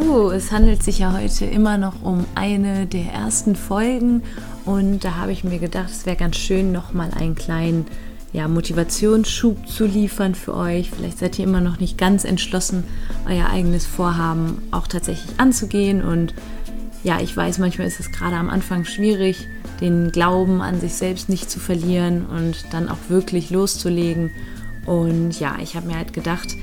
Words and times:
So, 0.00 0.30
es 0.30 0.52
handelt 0.52 0.80
sich 0.84 1.00
ja 1.00 1.12
heute 1.12 1.44
immer 1.44 1.76
noch 1.76 2.02
um 2.04 2.24
eine 2.36 2.86
der 2.86 3.12
ersten 3.12 3.56
Folgen 3.56 4.22
und 4.64 5.02
da 5.02 5.16
habe 5.16 5.32
ich 5.32 5.42
mir 5.42 5.58
gedacht, 5.58 5.90
es 5.90 6.06
wäre 6.06 6.14
ganz 6.14 6.36
schön, 6.36 6.70
nochmal 6.70 7.10
einen 7.18 7.34
kleinen 7.34 7.84
ja, 8.32 8.46
Motivationsschub 8.46 9.66
zu 9.66 9.86
liefern 9.86 10.36
für 10.36 10.54
euch. 10.54 10.90
Vielleicht 10.90 11.18
seid 11.18 11.36
ihr 11.38 11.46
immer 11.46 11.60
noch 11.60 11.80
nicht 11.80 11.98
ganz 11.98 12.24
entschlossen, 12.24 12.84
euer 13.28 13.50
eigenes 13.50 13.86
Vorhaben 13.86 14.62
auch 14.70 14.86
tatsächlich 14.86 15.40
anzugehen 15.40 16.04
und 16.04 16.32
ja, 17.02 17.20
ich 17.20 17.36
weiß, 17.36 17.58
manchmal 17.58 17.88
ist 17.88 17.98
es 17.98 18.12
gerade 18.12 18.36
am 18.36 18.50
Anfang 18.50 18.84
schwierig, 18.84 19.48
den 19.80 20.12
Glauben 20.12 20.62
an 20.62 20.80
sich 20.80 20.94
selbst 20.94 21.28
nicht 21.28 21.50
zu 21.50 21.58
verlieren 21.58 22.24
und 22.26 22.66
dann 22.72 22.88
auch 22.88 22.98
wirklich 23.08 23.50
loszulegen. 23.50 24.30
Und 24.86 25.38
ja, 25.38 25.56
ich 25.62 25.76
habe 25.76 25.86
mir 25.86 25.96
halt 25.96 26.12
gedacht, 26.12 26.56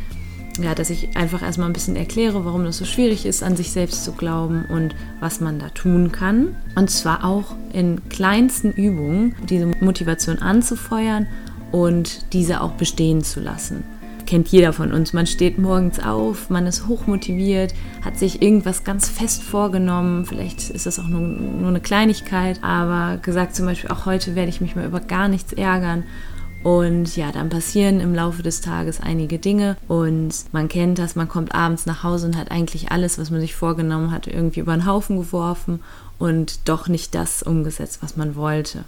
ja, 0.64 0.76
dass 0.76 0.90
ich 0.90 1.16
einfach 1.16 1.42
erstmal 1.42 1.70
ein 1.70 1.74
bisschen 1.74 1.96
erkläre, 1.96 2.46
warum 2.46 2.64
das 2.64 2.78
so 2.78 2.86
schwierig 2.86 3.26
ist, 3.26 3.44
an 3.44 3.56
sich 3.56 3.72
selbst 3.72 4.04
zu 4.04 4.14
glauben 4.14 4.66
und 4.70 4.96
was 5.20 5.42
man 5.42 5.60
da 5.60 5.70
tun 5.70 6.12
kann. 6.12 6.56
Und 6.76 6.90
zwar 6.90 7.26
auch 7.26 7.56
in 7.74 8.08
kleinsten 8.10 8.72
Übungen, 8.72 9.36
diese 9.50 9.68
Motivation 9.68 10.40
anzufeuern 10.40 11.28
und 11.72 12.34
diese 12.34 12.62
auch 12.62 12.72
bestehen 12.72 13.24
zu 13.24 13.40
lassen. 13.40 13.84
Kennt 14.26 14.48
jeder 14.48 14.74
von 14.74 14.92
uns. 14.92 15.14
Man 15.14 15.28
steht 15.28 15.60
morgens 15.60 16.00
auf, 16.00 16.50
man 16.50 16.66
ist 16.66 16.88
hochmotiviert, 16.88 17.76
hat 18.04 18.18
sich 18.18 18.42
irgendwas 18.42 18.84
ganz 18.84 19.08
fest 19.08 19.44
vorgenommen. 19.44 20.26
Vielleicht 20.26 20.72
ist 20.72 20.88
das 20.88 20.98
auch 21.00 21.08
nur, 21.08 21.22
nur 21.22 21.70
eine 21.70 21.80
Kleinigkeit, 21.80 22.64
aber 22.64 23.18
gesagt 23.18 23.56
zum 23.56 23.68
Beispiel, 23.68 23.92
auch 23.92 24.08
heute 24.08 24.36
werde 24.36 24.50
ich 24.50 24.62
mich 24.62 24.76
mal 24.76 24.86
über 24.86 25.00
gar 25.00 25.28
nichts 25.28 25.54
ärgern 25.54 26.04
und 26.66 27.16
ja, 27.16 27.32
dann 27.32 27.50
passieren 27.50 28.00
im 28.00 28.16
Laufe 28.16 28.42
des 28.42 28.60
Tages 28.60 29.00
einige 29.00 29.38
Dinge 29.38 29.78
und 29.88 30.34
man 30.52 30.68
kennt 30.68 30.98
das, 30.98 31.16
man 31.16 31.30
kommt 31.30 31.54
abends 31.54 31.86
nach 31.86 32.02
Hause 32.02 32.26
und 32.26 32.36
hat 32.36 32.50
eigentlich 32.50 32.92
alles, 32.92 33.20
was 33.20 33.30
man 33.30 33.40
sich 33.40 33.54
vorgenommen 33.54 34.10
hat, 34.10 34.26
irgendwie 34.26 34.62
über 34.62 34.74
den 34.74 34.88
Haufen 34.88 35.20
geworfen 35.20 35.84
und 36.18 36.68
doch 36.68 36.88
nicht 36.88 37.14
das 37.14 37.44
umgesetzt, 37.44 38.00
was 38.02 38.18
man 38.18 38.36
wollte. 38.36 38.84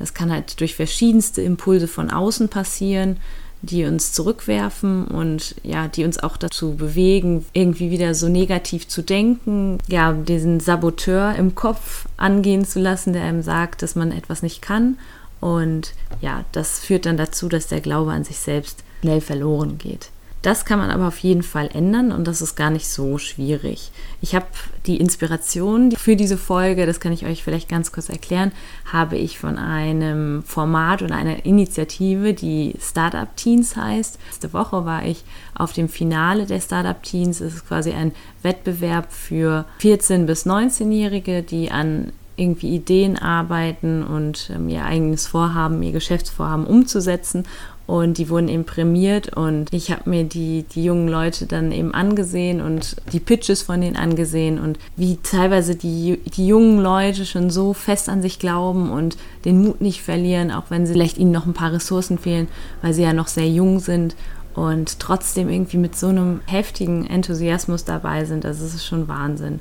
Das 0.00 0.14
kann 0.14 0.32
halt 0.32 0.58
durch 0.58 0.74
verschiedenste 0.74 1.42
Impulse 1.42 1.86
von 1.86 2.10
außen 2.10 2.48
passieren, 2.48 3.18
die 3.62 3.84
uns 3.84 4.12
zurückwerfen 4.12 5.06
und 5.06 5.54
ja, 5.62 5.86
die 5.86 6.04
uns 6.04 6.18
auch 6.18 6.36
dazu 6.36 6.74
bewegen, 6.74 7.46
irgendwie 7.52 7.92
wieder 7.92 8.16
so 8.16 8.28
negativ 8.28 8.88
zu 8.88 9.02
denken, 9.02 9.78
ja, 9.86 10.12
diesen 10.12 10.58
Saboteur 10.58 11.36
im 11.36 11.54
Kopf 11.54 12.06
angehen 12.16 12.64
zu 12.64 12.80
lassen, 12.80 13.12
der 13.12 13.22
einem 13.22 13.42
sagt, 13.42 13.82
dass 13.82 13.94
man 13.94 14.10
etwas 14.10 14.42
nicht 14.42 14.60
kann 14.60 14.96
und 15.40 15.92
ja, 16.20 16.44
das 16.52 16.80
führt 16.80 17.06
dann 17.06 17.16
dazu, 17.16 17.48
dass 17.48 17.66
der 17.66 17.80
Glaube 17.80 18.12
an 18.12 18.24
sich 18.24 18.38
selbst 18.38 18.82
schnell 19.00 19.20
verloren 19.20 19.78
geht. 19.78 20.10
Das 20.46 20.64
kann 20.64 20.78
man 20.78 20.92
aber 20.92 21.08
auf 21.08 21.18
jeden 21.18 21.42
Fall 21.42 21.68
ändern 21.72 22.12
und 22.12 22.28
das 22.28 22.40
ist 22.40 22.54
gar 22.54 22.70
nicht 22.70 22.86
so 22.86 23.18
schwierig. 23.18 23.90
Ich 24.20 24.36
habe 24.36 24.46
die 24.86 24.98
Inspiration 24.98 25.90
für 25.90 26.14
diese 26.14 26.38
Folge, 26.38 26.86
das 26.86 27.00
kann 27.00 27.10
ich 27.10 27.26
euch 27.26 27.42
vielleicht 27.42 27.68
ganz 27.68 27.90
kurz 27.90 28.08
erklären, 28.08 28.52
habe 28.84 29.16
ich 29.16 29.40
von 29.40 29.58
einem 29.58 30.44
Format 30.44 31.02
und 31.02 31.10
einer 31.10 31.44
Initiative, 31.44 32.32
die 32.32 32.74
Startup 32.80 33.34
Teens 33.34 33.74
heißt. 33.74 34.20
Letzte 34.30 34.52
Woche 34.52 34.84
war 34.84 35.04
ich 35.04 35.24
auf 35.56 35.72
dem 35.72 35.88
Finale 35.88 36.46
der 36.46 36.60
Startup 36.60 37.02
Teens. 37.02 37.40
Es 37.40 37.54
ist 37.54 37.66
quasi 37.66 37.90
ein 37.90 38.12
Wettbewerb 38.42 39.12
für 39.12 39.64
14- 39.80 40.26
bis 40.26 40.46
19-Jährige, 40.46 41.42
die 41.42 41.72
an 41.72 42.12
irgendwie 42.36 42.74
Ideen 42.74 43.18
arbeiten 43.18 44.02
und 44.02 44.50
ähm, 44.54 44.68
ihr 44.68 44.84
eigenes 44.84 45.26
Vorhaben, 45.26 45.82
ihr 45.82 45.92
Geschäftsvorhaben 45.92 46.66
umzusetzen. 46.66 47.44
Und 47.86 48.18
die 48.18 48.28
wurden 48.28 48.48
eben 48.48 48.64
prämiert 48.64 49.36
und 49.36 49.72
ich 49.72 49.92
habe 49.92 50.10
mir 50.10 50.24
die, 50.24 50.64
die 50.64 50.82
jungen 50.82 51.06
Leute 51.06 51.46
dann 51.46 51.70
eben 51.70 51.94
angesehen 51.94 52.60
und 52.60 52.96
die 53.12 53.20
Pitches 53.20 53.62
von 53.62 53.80
denen 53.80 53.94
angesehen 53.94 54.58
und 54.58 54.80
wie 54.96 55.18
teilweise 55.22 55.76
die, 55.76 56.18
die 56.34 56.48
jungen 56.48 56.80
Leute 56.80 57.24
schon 57.24 57.48
so 57.48 57.74
fest 57.74 58.08
an 58.08 58.22
sich 58.22 58.40
glauben 58.40 58.90
und 58.90 59.16
den 59.44 59.62
Mut 59.62 59.80
nicht 59.80 60.02
verlieren, 60.02 60.50
auch 60.50 60.64
wenn 60.68 60.84
sie 60.84 60.94
vielleicht 60.94 61.16
ihnen 61.16 61.30
noch 61.30 61.46
ein 61.46 61.54
paar 61.54 61.72
Ressourcen 61.72 62.18
fehlen, 62.18 62.48
weil 62.82 62.92
sie 62.92 63.04
ja 63.04 63.12
noch 63.12 63.28
sehr 63.28 63.48
jung 63.48 63.78
sind 63.78 64.16
und 64.56 64.98
trotzdem 64.98 65.48
irgendwie 65.48 65.76
mit 65.76 65.94
so 65.94 66.08
einem 66.08 66.40
heftigen 66.46 67.06
Enthusiasmus 67.06 67.84
dabei 67.84 68.24
sind. 68.24 68.44
Also 68.44 68.64
es 68.64 68.74
ist 68.74 68.86
schon 68.86 69.06
Wahnsinn. 69.06 69.60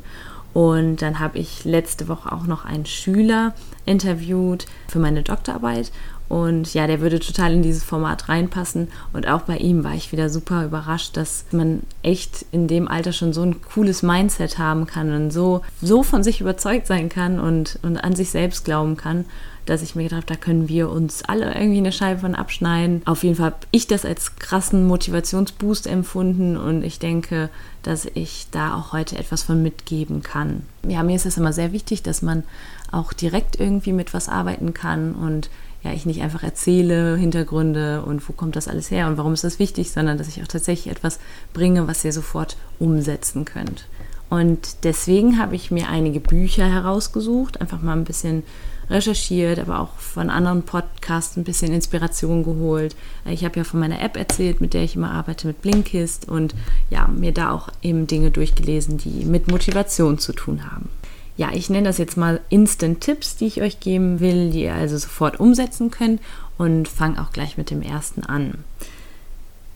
Und 0.56 1.02
dann 1.02 1.20
habe 1.20 1.38
ich 1.38 1.66
letzte 1.66 2.08
Woche 2.08 2.32
auch 2.32 2.46
noch 2.46 2.64
einen 2.64 2.86
Schüler 2.86 3.54
interviewt 3.86 4.68
für 4.88 5.00
meine 5.00 5.22
Doktorarbeit. 5.22 5.92
Und 6.30 6.74
ja, 6.74 6.88
der 6.88 7.02
würde 7.02 7.20
total 7.20 7.52
in 7.52 7.62
dieses 7.62 7.84
Format 7.84 8.30
reinpassen. 8.30 8.88
Und 9.12 9.28
auch 9.28 9.42
bei 9.42 9.58
ihm 9.58 9.84
war 9.84 9.96
ich 9.96 10.14
wieder 10.14 10.30
super 10.30 10.64
überrascht, 10.64 11.18
dass 11.18 11.44
man 11.52 11.82
echt 12.04 12.46
in 12.54 12.70
dem 12.70 12.88
Alter 12.88 13.12
schon 13.12 13.34
so 13.34 13.42
ein 13.42 13.62
cooles 13.64 14.02
Mindset 14.02 14.58
haben 14.58 14.88
kann 14.88 15.12
und 15.12 15.32
so, 15.32 15.62
so 15.82 16.04
von 16.04 16.24
sich 16.24 16.40
überzeugt 16.40 16.88
sein 16.88 17.10
kann 17.10 17.38
und, 17.38 17.78
und 17.84 17.98
an 17.98 18.16
sich 18.16 18.30
selbst 18.30 18.64
glauben 18.64 18.96
kann 18.96 19.26
dass 19.66 19.81
ich 19.81 19.96
mir 19.96 20.03
gedacht 20.03 20.24
habe, 20.24 20.34
da 20.34 20.36
können 20.36 20.70
wir 20.70 20.90
uns 20.90 21.24
alle 21.24 21.53
irgendwie 21.53 21.80
eine 21.80 21.92
Scheibe 21.92 22.22
von 22.22 22.36
abschneiden. 22.36 23.02
Auf 23.06 23.24
jeden 23.24 23.36
Fall 23.36 23.48
habe 23.48 23.68
ich 23.72 23.88
das 23.88 24.06
als 24.06 24.36
krassen 24.38 24.88
Motivationsboost 24.88 25.88
empfunden 25.88 26.58
und 26.58 26.84
ich 26.84 27.00
denke, 27.00 27.50
dass 27.84 28.06
ich 28.14 28.48
da 28.52 28.75
auch 28.75 28.94
heute 28.94 29.18
etwas 29.18 29.44
von 29.44 29.62
mitgeben 29.62 30.24
kann. 30.24 30.64
Ja, 30.88 31.04
mir 31.04 31.16
ist 31.16 31.25
es 31.25 31.38
immer 31.38 31.54
sehr 31.54 31.72
wichtig, 31.72 32.04
dass 32.04 32.22
man 32.22 32.44
auch 32.92 33.14
direkt 33.14 33.59
irgendwie 33.59 33.94
mit 33.94 34.14
was 34.14 34.30
arbeiten 34.30 34.74
kann 34.74 35.14
und 35.14 35.50
ja, 35.84 35.92
ich 35.92 36.08
nicht 36.08 36.24
einfach 36.24 36.42
erzähle 36.42 37.16
Hintergründe 37.16 38.02
und 38.02 38.28
wo 38.28 38.34
kommt 38.34 38.56
das 38.56 38.68
alles 38.68 38.90
her 38.90 39.08
und 39.08 39.18
warum 39.18 39.34
ist 39.34 39.44
das 39.44 39.59
wichtig, 39.59 39.92
sondern 39.92 40.18
dass 40.18 40.28
ich 40.28 40.42
auch 40.42 40.48
tatsächlich 40.48 40.92
etwas 40.92 41.20
bringe, 41.54 41.88
was 41.88 42.04
ihr 42.04 42.12
sofort 42.12 42.58
umsetzen 42.80 43.46
könnt. 43.46 43.86
Und 44.30 44.84
deswegen 44.84 45.38
habe 45.38 45.56
ich 45.56 45.70
mir 45.70 45.88
einige 45.88 46.20
Bücher 46.20 46.66
herausgesucht, 46.66 47.62
einfach 47.62 47.81
mal 47.81 47.94
ein 47.94 48.04
bisschen 48.04 48.42
recherchiert, 48.90 49.59
aber 49.59 49.79
auch 49.79 49.97
von 49.97 50.29
anderen 50.29 50.63
Podcasts 50.63 51.38
ein 51.38 51.44
bisschen 51.44 51.73
Inspiration 51.73 52.44
geholt. 52.44 52.96
Ich 53.25 53.44
habe 53.44 53.57
ja 53.57 53.63
von 53.63 53.79
meiner 53.79 54.01
App 54.01 54.18
erzählt, 54.18 54.62
mit 54.62 54.73
der 54.73 54.84
ich 54.84 54.96
immer 54.96 55.12
arbeite, 55.12 55.47
mit 55.47 55.62
Blinkist 55.62 56.28
und 56.28 56.56
ja, 56.90 57.07
mir 57.07 57.31
da 57.31 57.51
auch 57.51 57.69
eben 57.81 58.07
Dinge 58.07 58.31
durchgelesen, 58.31 58.97
die 58.97 59.25
mit 59.25 59.50
Motivation 59.50 60.19
zu 60.19 60.34
tun 60.34 60.72
haben. 60.72 60.90
Ja, 61.38 61.50
ich 61.53 61.69
nenne 61.69 61.88
das 61.88 61.97
jetzt 61.97 62.16
mal 62.16 62.40
Instant-Tipps, 62.50 63.35
die 63.35 63.47
ich 63.47 63.62
euch 63.62 63.79
geben 63.81 64.22
will, 64.22 64.51
die 64.51 64.63
ihr 64.63 64.74
also 64.74 64.97
sofort 64.97 65.40
umsetzen 65.40 65.91
könnt 65.91 66.22
und 66.57 66.88
fange 66.88 67.22
auch 67.22 67.31
gleich 67.31 67.57
mit 67.57 67.69
dem 67.69 67.81
ersten 67.81 68.24
an. 68.24 68.63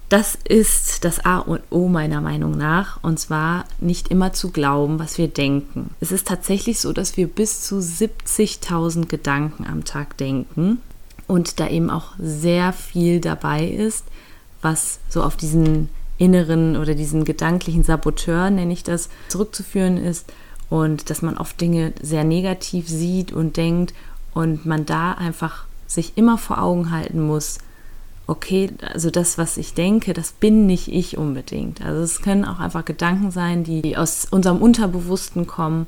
Das 0.09 0.35
ist 0.43 1.05
das 1.05 1.23
A 1.23 1.37
und 1.37 1.61
O 1.69 1.87
meiner 1.87 2.19
Meinung 2.19 2.57
nach. 2.57 3.01
Und 3.03 3.19
zwar 3.19 3.65
nicht 3.79 4.09
immer 4.09 4.33
zu 4.33 4.49
glauben, 4.49 4.97
was 4.97 5.19
wir 5.19 5.27
denken. 5.27 5.91
Es 5.99 6.11
ist 6.11 6.27
tatsächlich 6.27 6.79
so, 6.79 6.93
dass 6.93 7.15
wir 7.15 7.27
bis 7.27 7.61
zu 7.61 7.77
70.000 7.77 9.05
Gedanken 9.05 9.67
am 9.67 9.85
Tag 9.85 10.17
denken 10.17 10.79
und 11.27 11.59
da 11.59 11.67
eben 11.67 11.91
auch 11.91 12.13
sehr 12.17 12.73
viel 12.73 13.21
dabei 13.21 13.67
ist, 13.67 14.03
was 14.63 14.99
so 15.09 15.21
auf 15.21 15.37
diesen 15.37 15.89
inneren 16.17 16.75
oder 16.75 16.95
diesen 16.95 17.23
gedanklichen 17.23 17.83
Saboteur, 17.83 18.49
nenne 18.49 18.73
ich 18.73 18.83
das, 18.83 19.09
zurückzuführen 19.29 19.97
ist 19.97 20.33
und 20.69 21.11
dass 21.11 21.21
man 21.21 21.37
oft 21.37 21.61
Dinge 21.61 21.93
sehr 22.01 22.23
negativ 22.23 22.89
sieht 22.89 23.31
und 23.31 23.57
denkt 23.57 23.93
und 24.33 24.65
man 24.65 24.85
da 24.87 25.13
einfach 25.13 25.65
sich 25.87 26.13
immer 26.17 26.37
vor 26.37 26.61
Augen 26.61 26.91
halten 26.91 27.21
muss, 27.25 27.59
okay, 28.29 28.69
also 28.93 29.09
das, 29.09 29.37
was 29.37 29.57
ich 29.57 29.73
denke, 29.73 30.13
das 30.13 30.31
bin 30.31 30.67
nicht 30.67 30.87
ich 30.87 31.17
unbedingt. 31.17 31.81
Also 31.83 32.01
es 32.01 32.21
können 32.21 32.45
auch 32.45 32.59
einfach 32.59 32.85
Gedanken 32.85 33.31
sein, 33.31 33.63
die 33.63 33.97
aus 33.97 34.27
unserem 34.29 34.61
Unterbewussten 34.61 35.47
kommen. 35.47 35.87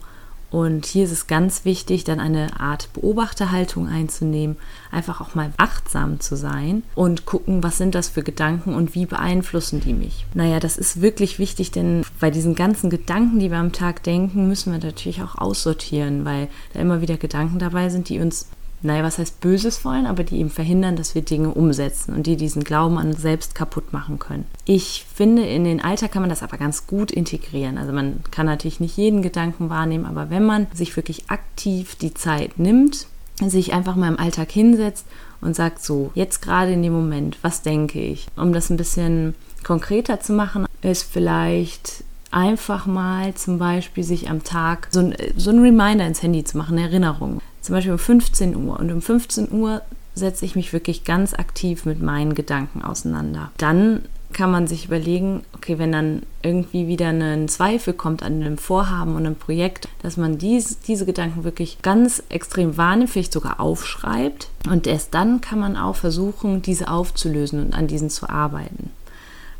Und 0.49 0.85
hier 0.85 1.05
ist 1.05 1.13
es 1.13 1.27
ganz 1.27 1.63
wichtig, 1.63 2.03
dann 2.03 2.19
eine 2.19 2.59
Art 2.59 2.91
Beobachterhaltung 2.91 3.87
einzunehmen, 3.87 4.57
einfach 4.91 5.21
auch 5.21 5.33
mal 5.33 5.53
achtsam 5.55 6.19
zu 6.19 6.35
sein 6.35 6.83
und 6.93 7.25
gucken, 7.25 7.63
was 7.63 7.77
sind 7.77 7.95
das 7.95 8.09
für 8.09 8.21
Gedanken 8.21 8.73
und 8.73 8.93
wie 8.93 9.05
beeinflussen 9.05 9.79
die 9.79 9.93
mich. 9.93 10.25
Naja, 10.33 10.59
das 10.59 10.77
ist 10.77 11.01
wirklich 11.01 11.39
wichtig, 11.39 11.71
denn 11.71 12.03
bei 12.19 12.31
diesen 12.31 12.55
ganzen 12.55 12.89
Gedanken, 12.89 13.39
die 13.39 13.49
wir 13.49 13.59
am 13.59 13.71
Tag 13.71 14.03
denken, 14.03 14.49
müssen 14.49 14.73
wir 14.73 14.79
natürlich 14.79 15.21
auch 15.21 15.35
aussortieren, 15.37 16.25
weil 16.25 16.49
da 16.73 16.81
immer 16.81 16.99
wieder 16.99 17.15
Gedanken 17.15 17.57
dabei 17.59 17.87
sind, 17.87 18.09
die 18.09 18.19
uns 18.19 18.47
naja, 18.83 19.03
was 19.03 19.17
heißt 19.17 19.41
Böses 19.41 19.85
wollen, 19.85 20.05
aber 20.05 20.23
die 20.23 20.39
eben 20.39 20.49
verhindern, 20.49 20.95
dass 20.95 21.13
wir 21.13 21.21
Dinge 21.21 21.49
umsetzen 21.49 22.13
und 22.15 22.25
die 22.25 22.35
diesen 22.35 22.63
Glauben 22.63 22.97
an 22.97 23.13
selbst 23.13 23.55
kaputt 23.55 23.93
machen 23.93 24.19
können. 24.19 24.45
Ich 24.65 25.05
finde, 25.13 25.45
in 25.45 25.63
den 25.63 25.81
Alltag 25.81 26.11
kann 26.11 26.23
man 26.23 26.29
das 26.29 26.43
aber 26.43 26.57
ganz 26.57 26.87
gut 26.87 27.11
integrieren. 27.11 27.77
Also 27.77 27.93
man 27.93 28.21
kann 28.31 28.45
natürlich 28.45 28.79
nicht 28.79 28.97
jeden 28.97 29.21
Gedanken 29.21 29.69
wahrnehmen, 29.69 30.05
aber 30.05 30.29
wenn 30.29 30.45
man 30.45 30.67
sich 30.73 30.95
wirklich 30.95 31.29
aktiv 31.29 31.95
die 31.95 32.13
Zeit 32.13 32.57
nimmt, 32.57 33.07
sich 33.43 33.73
einfach 33.73 33.95
mal 33.95 34.07
im 34.07 34.19
Alltag 34.19 34.51
hinsetzt 34.51 35.05
und 35.41 35.55
sagt 35.55 35.83
so, 35.83 36.11
jetzt 36.13 36.41
gerade 36.41 36.73
in 36.73 36.83
dem 36.83 36.93
Moment, 36.93 37.37
was 37.41 37.61
denke 37.61 37.99
ich? 37.99 38.27
Um 38.35 38.53
das 38.53 38.69
ein 38.69 38.77
bisschen 38.77 39.35
konkreter 39.63 40.19
zu 40.19 40.33
machen, 40.33 40.65
ist 40.81 41.03
vielleicht 41.03 42.03
einfach 42.31 42.85
mal 42.85 43.33
zum 43.35 43.57
Beispiel 43.57 44.03
sich 44.03 44.29
am 44.29 44.43
Tag 44.43 44.87
so 44.91 45.01
ein, 45.01 45.15
so 45.35 45.49
ein 45.49 45.59
Reminder 45.59 46.07
ins 46.07 46.23
Handy 46.23 46.43
zu 46.43 46.57
machen, 46.57 46.77
eine 46.77 46.87
Erinnerung. 46.87 47.41
Zum 47.71 47.77
Beispiel 47.77 47.93
um 47.93 47.99
15 47.99 48.55
Uhr. 48.57 48.77
Und 48.81 48.91
um 48.91 49.01
15 49.01 49.49
Uhr 49.49 49.81
setze 50.13 50.43
ich 50.43 50.57
mich 50.57 50.73
wirklich 50.73 51.05
ganz 51.05 51.33
aktiv 51.33 51.85
mit 51.85 52.01
meinen 52.01 52.35
Gedanken 52.35 52.81
auseinander. 52.81 53.49
Dann 53.55 54.01
kann 54.33 54.51
man 54.51 54.67
sich 54.67 54.87
überlegen, 54.87 55.43
okay, 55.53 55.79
wenn 55.79 55.93
dann 55.93 56.23
irgendwie 56.43 56.87
wieder 56.87 57.07
ein 57.07 57.47
Zweifel 57.47 57.93
kommt 57.93 58.23
an 58.23 58.41
einem 58.41 58.57
Vorhaben 58.57 59.15
und 59.15 59.25
einem 59.25 59.37
Projekt, 59.37 59.87
dass 60.01 60.17
man 60.17 60.37
dies, 60.37 60.79
diese 60.79 61.05
Gedanken 61.05 61.45
wirklich 61.45 61.81
ganz 61.81 62.21
extrem 62.27 62.75
wahrnimmt, 62.75 63.11
vielleicht 63.11 63.31
sogar 63.31 63.61
aufschreibt. 63.61 64.49
Und 64.69 64.85
erst 64.85 65.13
dann 65.13 65.39
kann 65.39 65.59
man 65.59 65.77
auch 65.77 65.95
versuchen, 65.95 66.61
diese 66.61 66.89
aufzulösen 66.89 67.63
und 67.63 67.73
an 67.73 67.87
diesen 67.87 68.09
zu 68.09 68.29
arbeiten 68.29 68.89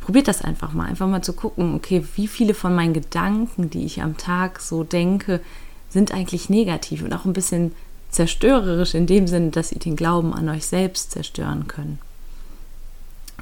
probiert 0.01 0.27
das 0.27 0.41
einfach 0.41 0.73
mal. 0.73 0.87
Einfach 0.87 1.07
mal 1.07 1.21
zu 1.21 1.31
gucken, 1.31 1.75
okay, 1.75 2.03
wie 2.15 2.27
viele 2.27 2.55
von 2.55 2.75
meinen 2.75 2.93
Gedanken, 2.93 3.69
die 3.69 3.85
ich 3.85 4.01
am 4.01 4.17
Tag 4.17 4.59
so 4.59 4.83
denke, 4.83 5.39
sind 5.89 6.11
eigentlich 6.11 6.49
negativ 6.49 7.03
und 7.03 7.13
auch 7.13 7.25
ein 7.25 7.33
bisschen 7.33 7.73
zerstörerisch 8.11 8.93
in 8.93 9.07
dem 9.07 9.27
Sinne, 9.27 9.49
dass 9.49 9.69
sie 9.69 9.79
den 9.79 9.95
Glauben 9.95 10.33
an 10.33 10.49
euch 10.49 10.65
selbst 10.65 11.11
zerstören 11.11 11.67
können. 11.67 11.99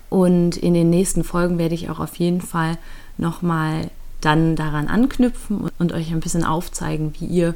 Und 0.10 0.57
in 0.57 0.74
den 0.74 0.89
nächsten 0.89 1.24
Folgen 1.24 1.57
werde 1.57 1.75
ich 1.75 1.89
auch 1.89 2.00
auf 2.00 2.16
jeden 2.16 2.42
Fall 2.42 2.77
nochmal 3.18 3.89
dann 4.21 4.56
daran 4.56 4.88
anknüpfen 4.88 5.69
und 5.77 5.94
euch 5.94 6.12
ein 6.12 6.19
bisschen 6.19 6.44
aufzeigen, 6.44 7.13
wie 7.19 7.25
ihr 7.25 7.56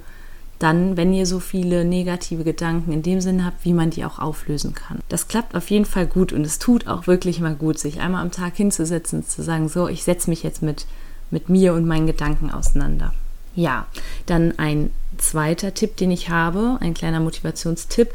dann, 0.60 0.96
wenn 0.96 1.14
ihr 1.14 1.26
so 1.26 1.40
viele 1.40 1.84
negative 1.84 2.44
Gedanken 2.44 2.94
in 2.94 3.02
dem 3.02 3.20
Sinne 3.20 3.44
habt, 3.44 3.66
wie 3.66 3.74
man 3.74 3.90
die 3.90 4.06
auch 4.06 4.20
auflösen 4.20 4.74
kann. 4.74 5.00
Das 5.10 5.28
klappt 5.28 5.56
auf 5.56 5.70
jeden 5.70 5.86
Fall 5.86 6.08
gut 6.08 6.32
und 6.32 6.46
es 6.46 6.58
tut 6.58 6.88
auch 6.88 7.06
wirklich 7.06 7.42
mal 7.42 7.56
gut, 7.56 7.80
sich 7.80 8.00
einmal 8.00 8.22
am 8.22 8.32
Tag 8.32 8.56
hinzusetzen 8.56 9.20
und 9.20 9.30
zu 9.30 9.44
sagen, 9.44 9.68
so, 9.68 9.90
ich 9.90 10.04
setze 10.04 10.30
mich 10.30 10.42
jetzt 10.42 10.62
mit, 10.62 10.86
mit 11.32 11.50
mir 11.50 11.74
und 11.74 11.86
meinen 11.86 12.08
Gedanken 12.08 12.50
auseinander. 12.50 13.14
Ja, 13.56 13.88
dann 14.26 14.58
ein 14.58 14.90
zweiter 15.24 15.74
Tipp, 15.74 15.98
den 15.98 16.12
ich 16.12 16.30
habe, 16.30 16.78
ein 16.82 16.94
kleiner 16.94 17.20
Motivationstipp, 17.20 18.10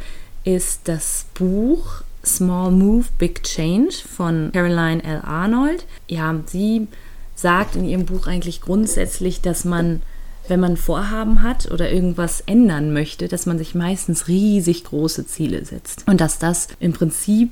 ist 0.44 0.82
das 0.84 1.26
Buch 1.34 2.02
Small 2.24 2.70
Move, 2.70 3.06
Big 3.18 3.42
Change 3.42 3.94
von 3.94 4.50
Caroline 4.52 5.02
L. 5.02 5.22
Arnold. 5.24 5.84
Ja, 6.06 6.34
sie 6.46 6.88
sagt 7.34 7.76
in 7.76 7.84
ihrem 7.84 8.06
Buch 8.06 8.26
eigentlich 8.26 8.60
grundsätzlich, 8.60 9.40
dass 9.40 9.64
man 9.64 10.02
wenn 10.48 10.60
man 10.60 10.76
Vorhaben 10.76 11.42
hat 11.42 11.70
oder 11.70 11.90
irgendwas 11.90 12.40
ändern 12.40 12.92
möchte, 12.92 13.28
dass 13.28 13.46
man 13.46 13.58
sich 13.58 13.74
meistens 13.74 14.28
riesig 14.28 14.84
große 14.84 15.26
Ziele 15.26 15.64
setzt. 15.64 16.04
Und 16.08 16.22
dass 16.22 16.38
das 16.38 16.68
im 16.80 16.94
Prinzip 16.94 17.50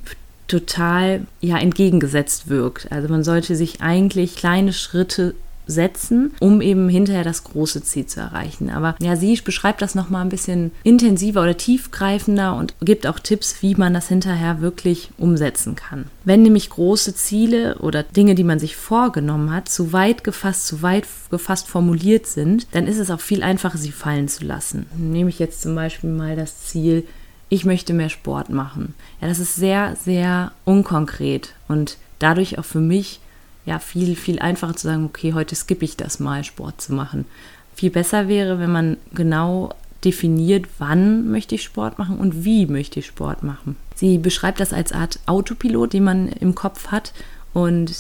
total 0.49 1.26
ja 1.41 1.59
entgegengesetzt 1.59 2.49
wirkt. 2.49 2.91
Also 2.91 3.09
man 3.09 3.25
sollte 3.25 3.56
sich 3.56 3.81
eigentlich 3.81 4.37
kleine 4.37 4.73
Schritte 4.73 5.35
setzen, 5.67 6.35
um 6.41 6.61
eben 6.61 6.89
hinterher 6.89 7.25
das 7.25 7.45
große 7.45 7.83
Ziel 7.83 8.07
zu 8.07 8.21
erreichen. 8.21 8.71
Aber 8.71 8.97
ja, 9.01 9.17
sie 9.17 9.37
beschreibt 9.37 9.83
das 9.83 9.95
nochmal 9.95 10.23
ein 10.23 10.29
bisschen 10.29 10.73
intensiver 10.83 11.43
oder 11.43 11.57
tiefgreifender 11.57 12.55
und 12.57 12.75
gibt 12.81 13.07
auch 13.07 13.19
Tipps, 13.19 13.63
wie 13.63 13.75
man 13.75 13.95
das 13.95 14.09
hinterher 14.09 14.61
wirklich 14.61 15.11
umsetzen 15.19 15.75
kann. 15.77 16.07
Wenn 16.25 16.43
nämlich 16.43 16.71
große 16.71 17.15
Ziele 17.15 17.79
oder 17.79 18.03
Dinge, 18.03 18.35
die 18.35 18.45
man 18.45 18.59
sich 18.59 18.77
vorgenommen 18.77 19.53
hat, 19.53 19.69
zu 19.69 19.93
weit 19.93 20.25
gefasst, 20.25 20.67
zu 20.67 20.83
weit 20.83 21.07
gefasst 21.31 21.69
formuliert 21.69 22.27
sind, 22.27 22.67
dann 22.73 22.87
ist 22.87 22.99
es 22.99 23.11
auch 23.11 23.21
viel 23.21 23.43
einfacher, 23.43 23.79
sie 23.79 23.93
fallen 23.93 24.29
zu 24.29 24.45
lassen. 24.45 24.87
Nehme 24.97 25.31
ich 25.31 25.39
jetzt 25.39 25.62
zum 25.62 25.75
Beispiel 25.75 26.11
mal 26.11 26.37
das 26.37 26.65
Ziel, 26.65 27.05
ich 27.49 27.65
möchte 27.65 27.93
mehr 27.93 28.09
Sport 28.09 28.51
machen. 28.51 28.95
Ja, 29.21 29.29
das 29.29 29.39
ist 29.39 29.55
sehr, 29.55 29.97
sehr 29.97 30.53
unkonkret 30.65 31.55
und 31.69 31.97
dadurch 32.19 32.59
auch 32.59 32.65
für 32.65 32.81
mich 32.81 33.21
ja 33.67 33.81
viel, 33.81 34.17
viel 34.17 34.39
einfacher 34.39 34.77
zu 34.77 34.87
sagen, 34.87 35.05
okay, 35.05 35.35
heute 35.35 35.55
skippe 35.55 35.85
ich 35.85 35.97
das 35.97 36.21
mal, 36.21 36.45
Sport 36.45 36.81
zu 36.81 36.95
machen. 36.95 37.27
Viel 37.75 37.91
besser 37.91 38.29
wäre, 38.29 38.59
wenn 38.59 38.73
man 38.73 38.97
genau 39.13 39.75
definiert, 40.05 40.67
wann 40.79 41.31
möchte 41.31 41.57
ich 41.57 41.65
Sport 41.65 41.99
machen 41.99 42.19
und 42.19 42.45
wie 42.45 42.67
möchte 42.67 43.01
ich 43.01 43.07
Sport 43.07 43.43
machen. 43.43 43.77
Sie 43.95 44.19
beschreibt 44.19 44.61
das 44.61 44.73
als 44.73 44.93
Art 44.93 45.19
Autopilot, 45.27 45.93
den 45.93 46.05
man 46.05 46.29
im 46.29 46.55
Kopf 46.55 46.89
hat. 46.89 47.13
Und 47.53 47.93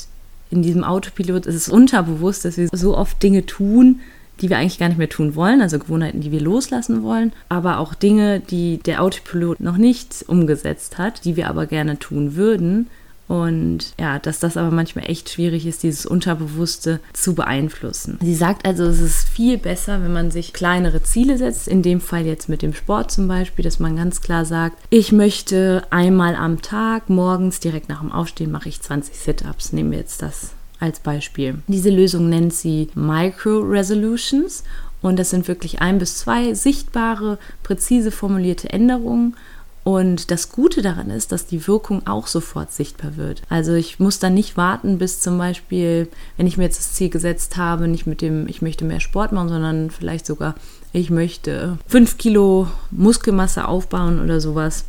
in 0.50 0.62
diesem 0.62 0.84
Autopilot 0.84 1.46
ist 1.46 1.56
es 1.56 1.68
unterbewusst, 1.68 2.44
dass 2.44 2.56
wir 2.56 2.68
so 2.72 2.96
oft 2.96 3.20
Dinge 3.22 3.44
tun, 3.44 4.00
die 4.40 4.50
wir 4.50 4.58
eigentlich 4.58 4.78
gar 4.78 4.88
nicht 4.88 4.98
mehr 4.98 5.08
tun 5.08 5.34
wollen, 5.34 5.62
also 5.62 5.78
Gewohnheiten, 5.78 6.20
die 6.20 6.30
wir 6.30 6.40
loslassen 6.40 7.02
wollen, 7.02 7.32
aber 7.48 7.78
auch 7.78 7.94
Dinge, 7.94 8.40
die 8.40 8.78
der 8.78 9.02
Autopilot 9.02 9.60
noch 9.60 9.78
nicht 9.78 10.24
umgesetzt 10.28 10.98
hat, 10.98 11.24
die 11.24 11.36
wir 11.36 11.48
aber 11.48 11.66
gerne 11.66 11.98
tun 11.98 12.36
würden 12.36 12.88
und 13.28 13.92
ja, 13.98 14.18
dass 14.18 14.38
das 14.38 14.56
aber 14.56 14.70
manchmal 14.70 15.10
echt 15.10 15.30
schwierig 15.30 15.66
ist, 15.66 15.82
dieses 15.82 16.06
Unterbewusste 16.06 17.00
zu 17.12 17.34
beeinflussen. 17.34 18.18
Sie 18.20 18.34
sagt 18.34 18.66
also, 18.66 18.84
es 18.84 19.00
ist 19.00 19.28
viel 19.28 19.58
besser, 19.58 20.02
wenn 20.02 20.12
man 20.12 20.30
sich 20.30 20.52
kleinere 20.52 21.02
Ziele 21.02 21.36
setzt, 21.36 21.66
in 21.66 21.82
dem 21.82 22.00
Fall 22.00 22.24
jetzt 22.24 22.48
mit 22.48 22.62
dem 22.62 22.72
Sport 22.72 23.10
zum 23.10 23.26
Beispiel, 23.26 23.64
dass 23.64 23.80
man 23.80 23.96
ganz 23.96 24.20
klar 24.20 24.44
sagt, 24.44 24.78
ich 24.90 25.12
möchte 25.12 25.82
einmal 25.90 26.36
am 26.36 26.62
Tag, 26.62 27.08
morgens 27.10 27.58
direkt 27.60 27.88
nach 27.88 28.00
dem 28.00 28.12
Aufstehen 28.12 28.52
mache 28.52 28.68
ich 28.68 28.80
20 28.80 29.16
Sit-Ups. 29.16 29.72
Nehmen 29.72 29.90
wir 29.90 29.98
jetzt 29.98 30.22
das 30.22 30.52
als 30.78 31.00
Beispiel. 31.00 31.58
Diese 31.66 31.90
Lösung 31.90 32.28
nennt 32.28 32.52
sie 32.52 32.90
Micro-Resolutions 32.94 34.62
und 35.02 35.18
das 35.18 35.30
sind 35.30 35.48
wirklich 35.48 35.80
ein 35.80 35.98
bis 35.98 36.18
zwei 36.18 36.54
sichtbare, 36.54 37.38
präzise 37.62 38.10
formulierte 38.10 38.70
Änderungen 38.70 39.36
und 39.86 40.32
das 40.32 40.50
Gute 40.50 40.82
daran 40.82 41.10
ist, 41.10 41.30
dass 41.30 41.46
die 41.46 41.68
Wirkung 41.68 42.08
auch 42.08 42.26
sofort 42.26 42.72
sichtbar 42.72 43.16
wird. 43.16 43.42
Also 43.48 43.74
ich 43.74 44.00
muss 44.00 44.18
dann 44.18 44.34
nicht 44.34 44.56
warten, 44.56 44.98
bis 44.98 45.20
zum 45.20 45.38
Beispiel, 45.38 46.08
wenn 46.36 46.48
ich 46.48 46.56
mir 46.56 46.64
jetzt 46.64 46.80
das 46.80 46.94
Ziel 46.94 47.08
gesetzt 47.08 47.56
habe, 47.56 47.86
nicht 47.86 48.04
mit 48.04 48.20
dem, 48.20 48.48
ich 48.48 48.60
möchte 48.60 48.84
mehr 48.84 48.98
Sport 48.98 49.30
machen, 49.30 49.48
sondern 49.48 49.90
vielleicht 49.92 50.26
sogar, 50.26 50.56
ich 50.92 51.10
möchte 51.10 51.78
fünf 51.86 52.18
Kilo 52.18 52.66
Muskelmasse 52.90 53.68
aufbauen 53.68 54.20
oder 54.20 54.40
sowas. 54.40 54.86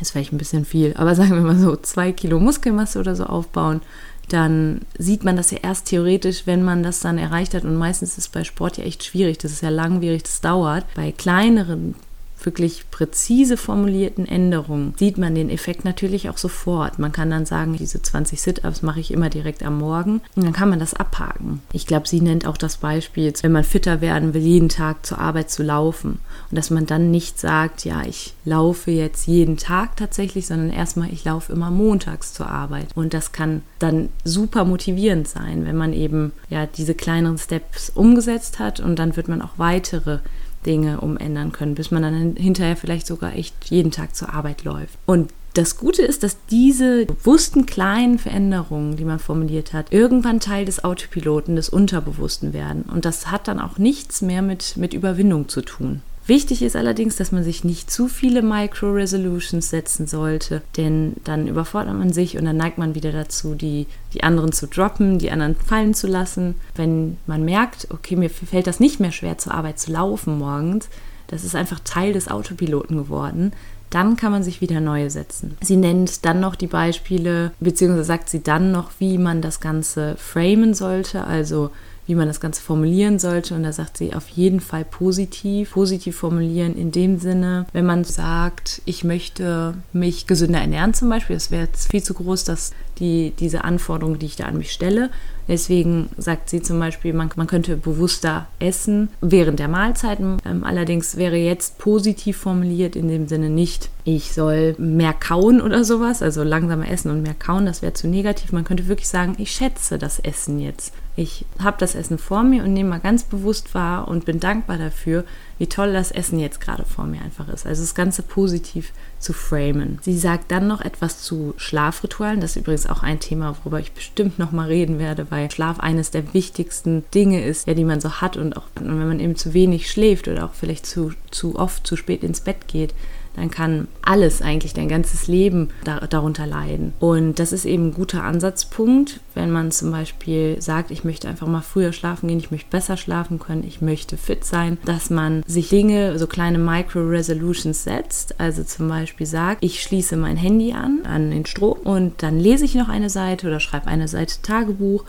Ist 0.00 0.12
vielleicht 0.12 0.32
ein 0.32 0.38
bisschen 0.38 0.64
viel, 0.64 0.94
aber 0.96 1.14
sagen 1.14 1.34
wir 1.34 1.42
mal 1.42 1.58
so, 1.58 1.76
zwei 1.76 2.10
Kilo 2.12 2.40
Muskelmasse 2.40 2.98
oder 2.98 3.14
so 3.14 3.24
aufbauen 3.24 3.82
dann 4.28 4.80
sieht 4.98 5.22
man 5.22 5.36
das 5.36 5.52
ja 5.52 5.58
erst 5.62 5.86
theoretisch, 5.86 6.46
wenn 6.46 6.64
man 6.64 6.82
das 6.82 6.98
dann 6.98 7.16
erreicht 7.16 7.54
hat. 7.54 7.62
Und 7.62 7.76
meistens 7.76 8.12
ist 8.12 8.18
es 8.18 8.28
bei 8.28 8.42
Sport 8.42 8.76
ja 8.76 8.82
echt 8.82 9.04
schwierig. 9.04 9.38
Das 9.38 9.52
ist 9.52 9.62
ja 9.62 9.68
langwierig, 9.68 10.24
das 10.24 10.40
dauert. 10.40 10.84
Bei 10.96 11.12
kleineren 11.12 11.94
wirklich 12.42 12.90
präzise 12.90 13.56
formulierten 13.56 14.26
Änderungen 14.26 14.94
sieht 14.98 15.18
man 15.18 15.34
den 15.34 15.50
Effekt 15.50 15.84
natürlich 15.84 16.28
auch 16.28 16.38
sofort. 16.38 16.98
Man 16.98 17.12
kann 17.12 17.30
dann 17.30 17.46
sagen, 17.46 17.76
diese 17.76 18.02
20 18.02 18.40
Sit-ups 18.40 18.82
mache 18.82 19.00
ich 19.00 19.10
immer 19.10 19.30
direkt 19.30 19.62
am 19.62 19.78
Morgen 19.78 20.20
und 20.34 20.44
dann 20.44 20.52
kann 20.52 20.70
man 20.70 20.78
das 20.78 20.94
abhaken. 20.94 21.62
Ich 21.72 21.86
glaube, 21.86 22.08
sie 22.08 22.20
nennt 22.20 22.46
auch 22.46 22.56
das 22.56 22.76
Beispiel, 22.76 23.32
wenn 23.42 23.52
man 23.52 23.64
fitter 23.64 24.00
werden 24.00 24.34
will, 24.34 24.42
jeden 24.42 24.68
Tag 24.68 25.04
zur 25.06 25.18
Arbeit 25.18 25.50
zu 25.50 25.62
laufen 25.62 26.18
und 26.50 26.56
dass 26.56 26.70
man 26.70 26.86
dann 26.86 27.10
nicht 27.10 27.40
sagt, 27.40 27.84
ja, 27.84 28.02
ich 28.06 28.34
laufe 28.44 28.90
jetzt 28.90 29.26
jeden 29.26 29.56
Tag 29.56 29.96
tatsächlich, 29.96 30.46
sondern 30.46 30.70
erstmal, 30.70 31.12
ich 31.12 31.24
laufe 31.24 31.52
immer 31.52 31.70
montags 31.70 32.32
zur 32.32 32.48
Arbeit 32.48 32.88
und 32.94 33.14
das 33.14 33.32
kann 33.32 33.62
dann 33.78 34.08
super 34.24 34.64
motivierend 34.64 35.28
sein, 35.28 35.64
wenn 35.64 35.76
man 35.76 35.92
eben 35.92 36.32
ja 36.48 36.66
diese 36.66 36.94
kleineren 36.94 37.38
Steps 37.38 37.90
umgesetzt 37.90 38.58
hat 38.58 38.80
und 38.80 38.98
dann 38.98 39.16
wird 39.16 39.28
man 39.28 39.42
auch 39.42 39.52
weitere 39.56 40.18
Dinge 40.66 41.00
umändern 41.00 41.52
können, 41.52 41.74
bis 41.74 41.90
man 41.90 42.02
dann 42.02 42.36
hinterher 42.36 42.76
vielleicht 42.76 43.06
sogar 43.06 43.34
echt 43.34 43.54
jeden 43.66 43.90
Tag 43.90 44.14
zur 44.14 44.34
Arbeit 44.34 44.64
läuft. 44.64 44.98
Und 45.06 45.30
das 45.54 45.78
Gute 45.78 46.02
ist, 46.02 46.22
dass 46.22 46.36
diese 46.50 47.06
bewussten 47.06 47.64
kleinen 47.64 48.18
Veränderungen, 48.18 48.96
die 48.96 49.06
man 49.06 49.18
formuliert 49.18 49.72
hat, 49.72 49.90
irgendwann 49.90 50.38
Teil 50.38 50.66
des 50.66 50.84
Autopiloten, 50.84 51.56
des 51.56 51.70
Unterbewussten 51.70 52.52
werden. 52.52 52.82
Und 52.82 53.06
das 53.06 53.30
hat 53.30 53.48
dann 53.48 53.58
auch 53.58 53.78
nichts 53.78 54.20
mehr 54.20 54.42
mit, 54.42 54.76
mit 54.76 54.92
Überwindung 54.92 55.48
zu 55.48 55.62
tun. 55.62 56.02
Wichtig 56.26 56.62
ist 56.62 56.74
allerdings, 56.74 57.14
dass 57.16 57.30
man 57.30 57.44
sich 57.44 57.62
nicht 57.62 57.88
zu 57.88 58.08
viele 58.08 58.42
Micro-Resolutions 58.42 59.70
setzen 59.70 60.08
sollte, 60.08 60.62
denn 60.76 61.14
dann 61.22 61.46
überfordert 61.46 61.94
man 61.94 62.12
sich 62.12 62.36
und 62.36 62.44
dann 62.44 62.56
neigt 62.56 62.78
man 62.78 62.96
wieder 62.96 63.12
dazu, 63.12 63.54
die, 63.54 63.86
die 64.12 64.24
anderen 64.24 64.50
zu 64.50 64.66
droppen, 64.66 65.20
die 65.20 65.30
anderen 65.30 65.54
fallen 65.54 65.94
zu 65.94 66.08
lassen. 66.08 66.56
Wenn 66.74 67.16
man 67.26 67.44
merkt, 67.44 67.86
okay, 67.90 68.16
mir 68.16 68.28
fällt 68.30 68.66
das 68.66 68.80
nicht 68.80 68.98
mehr 68.98 69.12
schwer 69.12 69.38
zur 69.38 69.54
Arbeit 69.54 69.78
zu 69.78 69.92
laufen 69.92 70.38
morgens, 70.38 70.88
das 71.28 71.44
ist 71.44 71.54
einfach 71.54 71.80
Teil 71.80 72.12
des 72.12 72.28
Autopiloten 72.28 72.96
geworden, 72.96 73.52
dann 73.90 74.16
kann 74.16 74.32
man 74.32 74.42
sich 74.42 74.60
wieder 74.60 74.80
neue 74.80 75.10
setzen. 75.10 75.56
Sie 75.60 75.76
nennt 75.76 76.24
dann 76.24 76.40
noch 76.40 76.56
die 76.56 76.66
Beispiele, 76.66 77.52
beziehungsweise 77.60 78.04
sagt 78.04 78.28
sie 78.28 78.42
dann 78.42 78.72
noch, 78.72 78.90
wie 78.98 79.16
man 79.16 79.42
das 79.42 79.60
Ganze 79.60 80.16
framen 80.16 80.74
sollte, 80.74 81.24
also 81.24 81.70
wie 82.06 82.14
man 82.14 82.28
das 82.28 82.40
Ganze 82.40 82.62
formulieren 82.62 83.18
sollte. 83.18 83.54
Und 83.54 83.62
da 83.62 83.72
sagt 83.72 83.96
sie 83.96 84.14
auf 84.14 84.28
jeden 84.28 84.60
Fall 84.60 84.84
positiv. 84.84 85.72
Positiv 85.72 86.16
formulieren 86.16 86.76
in 86.76 86.92
dem 86.92 87.18
Sinne, 87.18 87.66
wenn 87.72 87.86
man 87.86 88.04
sagt, 88.04 88.82
ich 88.84 89.04
möchte 89.04 89.74
mich 89.92 90.26
gesünder 90.26 90.60
ernähren 90.60 90.94
zum 90.94 91.08
Beispiel, 91.08 91.36
das 91.36 91.50
wäre 91.50 91.64
jetzt 91.64 91.90
viel 91.90 92.02
zu 92.02 92.14
groß, 92.14 92.44
dass 92.44 92.72
die, 92.98 93.32
diese 93.38 93.64
Anforderungen, 93.64 94.18
die 94.18 94.26
ich 94.26 94.36
da 94.36 94.44
an 94.44 94.58
mich 94.58 94.72
stelle. 94.72 95.10
Deswegen 95.48 96.08
sagt 96.16 96.50
sie 96.50 96.60
zum 96.60 96.78
Beispiel, 96.80 97.12
man, 97.12 97.30
man 97.36 97.46
könnte 97.46 97.76
bewusster 97.76 98.48
essen 98.58 99.10
während 99.20 99.60
der 99.60 99.68
Mahlzeiten. 99.68 100.38
Ähm, 100.44 100.64
allerdings 100.64 101.16
wäre 101.16 101.36
jetzt 101.36 101.78
positiv 101.78 102.36
formuliert 102.36 102.96
in 102.96 103.08
dem 103.08 103.28
Sinne 103.28 103.48
nicht, 103.48 103.90
ich 104.04 104.32
soll 104.32 104.74
mehr 104.78 105.12
kauen 105.12 105.60
oder 105.60 105.84
sowas, 105.84 106.22
also 106.22 106.42
langsamer 106.42 106.90
essen 106.90 107.10
und 107.10 107.22
mehr 107.22 107.34
kauen, 107.34 107.66
das 107.66 107.82
wäre 107.82 107.92
zu 107.92 108.08
negativ. 108.08 108.52
Man 108.52 108.64
könnte 108.64 108.88
wirklich 108.88 109.08
sagen, 109.08 109.34
ich 109.38 109.52
schätze 109.52 109.98
das 109.98 110.18
Essen 110.18 110.58
jetzt. 110.58 110.92
Ich 111.18 111.46
habe 111.58 111.78
das 111.80 111.94
Essen 111.94 112.18
vor 112.18 112.42
mir 112.42 112.62
und 112.62 112.74
nehme 112.74 112.90
mal 112.90 113.00
ganz 113.00 113.24
bewusst 113.24 113.74
wahr 113.74 114.06
und 114.06 114.26
bin 114.26 114.38
dankbar 114.38 114.76
dafür, 114.76 115.24
wie 115.56 115.66
toll 115.66 115.94
das 115.94 116.10
Essen 116.10 116.38
jetzt 116.38 116.60
gerade 116.60 116.84
vor 116.84 117.06
mir 117.06 117.22
einfach 117.22 117.48
ist. 117.48 117.66
Also 117.66 117.82
das 117.82 117.94
Ganze 117.94 118.22
positiv 118.22 118.92
zu 119.18 119.32
framen. 119.32 119.98
Sie 120.02 120.18
sagt 120.18 120.50
dann 120.50 120.66
noch 120.66 120.82
etwas 120.82 121.22
zu 121.22 121.54
Schlafritualen. 121.56 122.42
Das 122.42 122.50
ist 122.50 122.56
übrigens 122.56 122.86
auch 122.86 123.02
ein 123.02 123.18
Thema, 123.18 123.56
worüber 123.58 123.80
ich 123.80 123.92
bestimmt 123.92 124.38
noch 124.38 124.52
mal 124.52 124.68
reden 124.68 124.98
werde, 124.98 125.30
weil 125.30 125.50
Schlaf 125.50 125.80
eines 125.80 126.10
der 126.10 126.34
wichtigsten 126.34 127.04
Dinge 127.14 127.42
ist, 127.42 127.66
ja, 127.66 127.72
die 127.72 127.84
man 127.84 128.02
so 128.02 128.20
hat 128.20 128.36
und 128.36 128.54
auch 128.54 128.66
wenn 128.74 129.08
man 129.08 129.20
eben 129.20 129.36
zu 129.36 129.54
wenig 129.54 129.90
schläft 129.90 130.28
oder 130.28 130.44
auch 130.44 130.52
vielleicht 130.52 130.84
zu, 130.84 131.12
zu 131.30 131.56
oft 131.56 131.86
zu 131.86 131.96
spät 131.96 132.24
ins 132.24 132.42
Bett 132.42 132.68
geht, 132.68 132.92
dann 133.36 133.50
kann 133.50 133.88
alles 134.02 134.42
eigentlich, 134.42 134.72
dein 134.72 134.88
ganzes 134.88 135.28
Leben 135.28 135.68
da, 135.84 136.00
darunter 136.00 136.46
leiden. 136.46 136.94
Und 136.98 137.38
das 137.38 137.52
ist 137.52 137.64
eben 137.64 137.88
ein 137.88 137.94
guter 137.94 138.24
Ansatzpunkt, 138.24 139.20
wenn 139.34 139.50
man 139.50 139.70
zum 139.70 139.90
Beispiel 139.90 140.60
sagt, 140.60 140.90
ich 140.90 141.04
möchte 141.04 141.28
einfach 141.28 141.46
mal 141.46 141.60
früher 141.60 141.92
schlafen 141.92 142.28
gehen, 142.28 142.38
ich 142.38 142.50
möchte 142.50 142.70
besser 142.70 142.96
schlafen 142.96 143.38
können, 143.38 143.64
ich 143.66 143.80
möchte 143.80 144.16
fit 144.16 144.44
sein, 144.44 144.78
dass 144.84 145.10
man 145.10 145.42
sich 145.46 145.68
Dinge, 145.68 146.18
so 146.18 146.26
kleine 146.26 146.58
Micro-Resolutions 146.58 147.84
setzt. 147.84 148.40
Also 148.40 148.64
zum 148.64 148.88
Beispiel 148.88 149.26
sagt, 149.26 149.62
ich 149.62 149.82
schließe 149.82 150.16
mein 150.16 150.36
Handy 150.36 150.72
an, 150.72 151.00
an 151.04 151.30
den 151.30 151.46
Strom 151.46 151.78
und 151.84 152.22
dann 152.22 152.38
lese 152.38 152.64
ich 152.64 152.74
noch 152.74 152.88
eine 152.88 153.10
Seite 153.10 153.46
oder 153.46 153.60
schreibe 153.60 153.86
eine 153.86 154.08
Seite 154.08 154.40
Tagebuch 154.42 155.04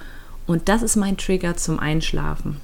und 0.46 0.70
das 0.70 0.82
ist 0.82 0.96
mein 0.96 1.18
Trigger 1.18 1.56
zum 1.56 1.80
Einschlafen. 1.80 2.62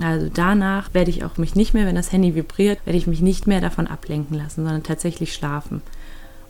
Also 0.00 0.30
danach 0.32 0.94
werde 0.94 1.10
ich 1.10 1.24
auch 1.24 1.36
mich 1.36 1.54
nicht 1.54 1.74
mehr, 1.74 1.86
wenn 1.86 1.94
das 1.94 2.12
Handy 2.12 2.34
vibriert, 2.34 2.78
werde 2.86 2.96
ich 2.96 3.06
mich 3.06 3.20
nicht 3.20 3.46
mehr 3.46 3.60
davon 3.60 3.86
ablenken 3.86 4.36
lassen, 4.36 4.64
sondern 4.64 4.82
tatsächlich 4.82 5.34
schlafen. 5.34 5.82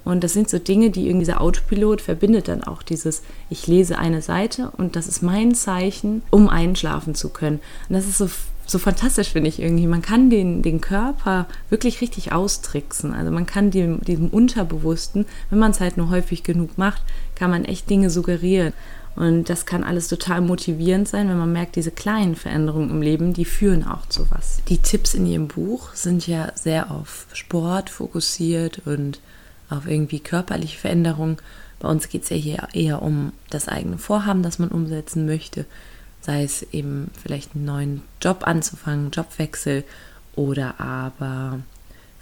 Und 0.04 0.24
das 0.24 0.32
sind 0.32 0.50
so 0.50 0.58
Dinge, 0.58 0.90
die 0.90 1.06
irgendwie 1.06 1.26
dieser 1.26 1.40
Autopilot 1.40 2.00
verbindet 2.00 2.48
dann 2.48 2.64
auch 2.64 2.82
dieses, 2.82 3.22
ich 3.50 3.66
lese 3.66 3.98
eine 3.98 4.20
Seite 4.20 4.72
und 4.76 4.96
das 4.96 5.06
ist 5.06 5.22
mein 5.22 5.54
Zeichen, 5.54 6.22
um 6.30 6.48
einschlafen 6.48 7.14
zu 7.14 7.28
können. 7.28 7.60
Und 7.88 7.94
das 7.94 8.08
ist 8.08 8.18
so, 8.18 8.28
so 8.66 8.78
fantastisch, 8.78 9.30
finde 9.30 9.48
ich 9.48 9.60
irgendwie. 9.60 9.86
Man 9.86 10.02
kann 10.02 10.28
den, 10.28 10.62
den 10.62 10.80
Körper 10.80 11.46
wirklich 11.70 12.00
richtig 12.00 12.32
austricksen. 12.32 13.14
Also 13.14 13.30
man 13.30 13.46
kann 13.46 13.70
dem, 13.70 14.00
diesem 14.00 14.28
Unterbewussten, 14.28 15.26
wenn 15.50 15.58
man 15.60 15.70
es 15.70 15.80
halt 15.80 15.96
nur 15.96 16.10
häufig 16.10 16.42
genug 16.42 16.78
macht, 16.78 17.02
kann 17.36 17.50
man 17.50 17.64
echt 17.64 17.88
Dinge 17.88 18.10
suggerieren. 18.10 18.72
Und 19.14 19.50
das 19.50 19.66
kann 19.66 19.84
alles 19.84 20.08
total 20.08 20.40
motivierend 20.40 21.06
sein, 21.06 21.28
wenn 21.28 21.38
man 21.38 21.52
merkt, 21.52 21.76
diese 21.76 21.90
kleinen 21.90 22.34
Veränderungen 22.34 22.90
im 22.90 23.02
Leben, 23.02 23.34
die 23.34 23.44
führen 23.44 23.86
auch 23.86 24.06
zu 24.06 24.30
was. 24.30 24.62
Die 24.68 24.78
Tipps 24.78 25.14
in 25.14 25.26
ihrem 25.26 25.48
Buch 25.48 25.94
sind 25.94 26.26
ja 26.26 26.52
sehr 26.54 26.90
auf 26.90 27.26
Sport 27.32 27.90
fokussiert 27.90 28.82
und 28.86 29.20
auf 29.68 29.86
irgendwie 29.86 30.20
körperliche 30.20 30.78
Veränderungen. 30.78 31.36
Bei 31.78 31.88
uns 31.88 32.08
geht 32.08 32.22
es 32.22 32.30
ja 32.30 32.36
hier 32.36 32.68
eher 32.72 33.02
um 33.02 33.32
das 33.50 33.68
eigene 33.68 33.98
Vorhaben, 33.98 34.42
das 34.42 34.58
man 34.58 34.68
umsetzen 34.68 35.26
möchte. 35.26 35.66
Sei 36.20 36.44
es 36.44 36.62
eben 36.72 37.10
vielleicht 37.20 37.54
einen 37.54 37.64
neuen 37.64 38.02
Job 38.20 38.46
anzufangen, 38.46 39.10
Jobwechsel 39.10 39.84
oder 40.36 40.80
aber 40.80 41.58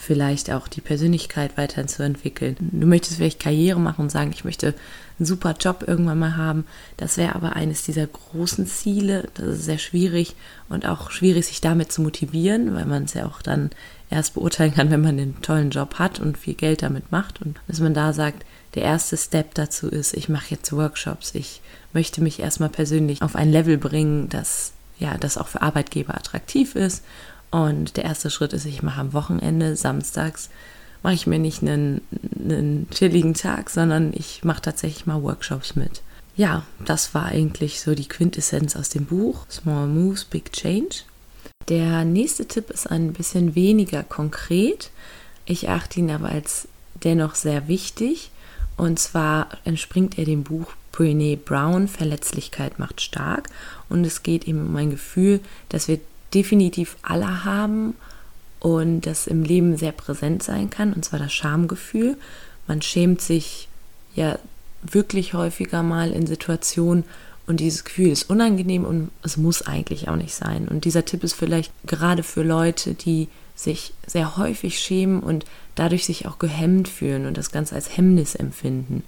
vielleicht 0.00 0.50
auch 0.50 0.66
die 0.66 0.80
Persönlichkeit 0.80 1.58
weiterzuentwickeln. 1.58 2.56
Du 2.58 2.86
möchtest 2.86 3.16
vielleicht 3.16 3.38
Karriere 3.38 3.78
machen 3.78 4.00
und 4.00 4.10
sagen, 4.10 4.30
ich 4.32 4.46
möchte 4.46 4.74
einen 5.18 5.26
super 5.26 5.54
Job 5.60 5.84
irgendwann 5.86 6.18
mal 6.18 6.38
haben. 6.38 6.64
Das 6.96 7.18
wäre 7.18 7.34
aber 7.34 7.54
eines 7.54 7.82
dieser 7.82 8.06
großen 8.06 8.66
Ziele. 8.66 9.28
Das 9.34 9.46
ist 9.46 9.64
sehr 9.66 9.76
schwierig 9.76 10.36
und 10.70 10.86
auch 10.86 11.10
schwierig, 11.10 11.46
sich 11.46 11.60
damit 11.60 11.92
zu 11.92 12.00
motivieren, 12.00 12.74
weil 12.74 12.86
man 12.86 13.04
es 13.04 13.12
ja 13.12 13.26
auch 13.26 13.42
dann 13.42 13.68
erst 14.08 14.34
beurteilen 14.34 14.72
kann, 14.72 14.90
wenn 14.90 15.02
man 15.02 15.18
den 15.18 15.42
tollen 15.42 15.68
Job 15.68 15.98
hat 15.98 16.18
und 16.18 16.38
viel 16.38 16.54
Geld 16.54 16.82
damit 16.82 17.12
macht. 17.12 17.42
Und 17.42 17.60
dass 17.68 17.80
man 17.80 17.92
da 17.92 18.14
sagt, 18.14 18.46
der 18.76 18.84
erste 18.84 19.18
Step 19.18 19.54
dazu 19.54 19.86
ist, 19.86 20.14
ich 20.14 20.30
mache 20.30 20.54
jetzt 20.54 20.72
Workshops. 20.72 21.34
Ich 21.34 21.60
möchte 21.92 22.22
mich 22.22 22.40
erstmal 22.40 22.70
persönlich 22.70 23.20
auf 23.20 23.36
ein 23.36 23.52
Level 23.52 23.76
bringen, 23.76 24.30
das 24.30 24.72
ja, 24.98 25.16
das 25.18 25.38
auch 25.38 25.48
für 25.48 25.62
Arbeitgeber 25.62 26.14
attraktiv 26.14 26.74
ist 26.74 27.02
und 27.50 27.96
der 27.96 28.04
erste 28.04 28.30
Schritt 28.30 28.52
ist, 28.52 28.64
ich 28.64 28.82
mache 28.82 29.00
am 29.00 29.12
Wochenende, 29.12 29.76
samstags, 29.76 30.50
mache 31.02 31.14
ich 31.14 31.26
mir 31.26 31.38
nicht 31.38 31.62
einen, 31.62 32.02
einen 32.38 32.88
chilligen 32.90 33.34
Tag, 33.34 33.70
sondern 33.70 34.12
ich 34.14 34.44
mache 34.44 34.62
tatsächlich 34.62 35.06
mal 35.06 35.22
Workshops 35.22 35.74
mit. 35.74 36.02
Ja, 36.36 36.64
das 36.84 37.14
war 37.14 37.26
eigentlich 37.26 37.80
so 37.80 37.94
die 37.94 38.08
Quintessenz 38.08 38.76
aus 38.76 38.88
dem 38.88 39.06
Buch 39.06 39.46
Small 39.50 39.86
Moves, 39.86 40.24
Big 40.24 40.52
Change. 40.52 41.02
Der 41.68 42.04
nächste 42.04 42.46
Tipp 42.46 42.70
ist 42.70 42.90
ein 42.90 43.12
bisschen 43.12 43.54
weniger 43.54 44.02
konkret. 44.02 44.90
Ich 45.44 45.68
achte 45.68 46.00
ihn 46.00 46.10
aber 46.10 46.28
als 46.28 46.68
dennoch 47.02 47.34
sehr 47.34 47.68
wichtig. 47.68 48.30
Und 48.76 48.98
zwar 48.98 49.48
entspringt 49.64 50.18
er 50.18 50.24
dem 50.24 50.42
Buch 50.42 50.72
Brene 50.92 51.36
Brown, 51.36 51.88
Verletzlichkeit 51.88 52.78
macht 52.78 53.00
stark. 53.00 53.48
Und 53.88 54.04
es 54.04 54.22
geht 54.22 54.48
eben 54.48 54.66
um 54.66 54.76
ein 54.76 54.90
Gefühl, 54.90 55.40
dass 55.68 55.88
wir 55.88 56.00
definitiv 56.34 56.96
alle 57.02 57.44
haben 57.44 57.94
und 58.60 59.02
das 59.02 59.26
im 59.26 59.42
Leben 59.42 59.76
sehr 59.76 59.92
präsent 59.92 60.42
sein 60.42 60.70
kann, 60.70 60.92
und 60.92 61.04
zwar 61.04 61.18
das 61.18 61.32
Schamgefühl. 61.32 62.16
Man 62.66 62.82
schämt 62.82 63.20
sich 63.20 63.68
ja 64.14 64.38
wirklich 64.82 65.34
häufiger 65.34 65.82
mal 65.82 66.10
in 66.12 66.26
Situationen 66.26 67.04
und 67.46 67.58
dieses 67.58 67.84
Gefühl 67.84 68.10
ist 68.10 68.30
unangenehm 68.30 68.84
und 68.84 69.10
es 69.22 69.36
muss 69.36 69.62
eigentlich 69.62 70.08
auch 70.08 70.16
nicht 70.16 70.34
sein. 70.34 70.68
Und 70.68 70.84
dieser 70.84 71.04
Tipp 71.04 71.24
ist 71.24 71.34
vielleicht 71.34 71.72
gerade 71.84 72.22
für 72.22 72.42
Leute, 72.42 72.94
die 72.94 73.28
sich 73.56 73.92
sehr 74.06 74.36
häufig 74.36 74.78
schämen 74.78 75.20
und 75.20 75.44
dadurch 75.74 76.04
sich 76.06 76.26
auch 76.26 76.38
gehemmt 76.38 76.88
fühlen 76.88 77.26
und 77.26 77.36
das 77.36 77.50
Ganze 77.50 77.74
als 77.74 77.96
Hemmnis 77.96 78.34
empfinden. 78.34 79.02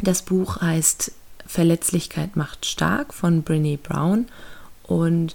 Das 0.00 0.22
Buch 0.22 0.60
heißt 0.60 1.12
Verletzlichkeit 1.46 2.36
macht 2.36 2.66
stark 2.66 3.14
von 3.14 3.42
Brene 3.42 3.78
Brown 3.78 4.26
und 4.82 5.34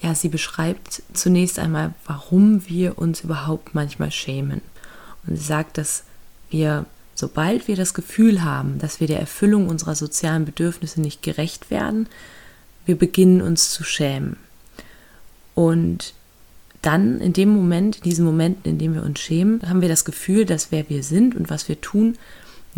ja, 0.00 0.14
sie 0.14 0.28
beschreibt 0.28 1.02
zunächst 1.12 1.58
einmal, 1.58 1.94
warum 2.06 2.68
wir 2.68 2.98
uns 2.98 3.22
überhaupt 3.22 3.74
manchmal 3.74 4.10
schämen. 4.10 4.60
Und 5.26 5.36
sie 5.36 5.44
sagt, 5.44 5.78
dass 5.78 6.04
wir, 6.50 6.86
sobald 7.14 7.66
wir 7.68 7.76
das 7.76 7.94
Gefühl 7.94 8.44
haben, 8.44 8.78
dass 8.78 9.00
wir 9.00 9.08
der 9.08 9.20
Erfüllung 9.20 9.68
unserer 9.68 9.96
sozialen 9.96 10.44
Bedürfnisse 10.44 11.00
nicht 11.00 11.22
gerecht 11.22 11.70
werden, 11.70 12.08
wir 12.86 12.96
beginnen 12.96 13.42
uns 13.42 13.70
zu 13.70 13.84
schämen. 13.84 14.36
Und 15.54 16.14
dann 16.80 17.20
in 17.20 17.32
dem 17.32 17.48
Moment, 17.48 17.96
in 17.96 18.02
diesen 18.02 18.24
Momenten, 18.24 18.70
in 18.70 18.78
denen 18.78 18.94
wir 18.94 19.02
uns 19.02 19.18
schämen, 19.18 19.60
haben 19.68 19.80
wir 19.80 19.88
das 19.88 20.04
Gefühl, 20.04 20.44
dass 20.44 20.70
wer 20.70 20.88
wir 20.88 21.02
sind 21.02 21.34
und 21.34 21.50
was 21.50 21.68
wir 21.68 21.80
tun, 21.80 22.16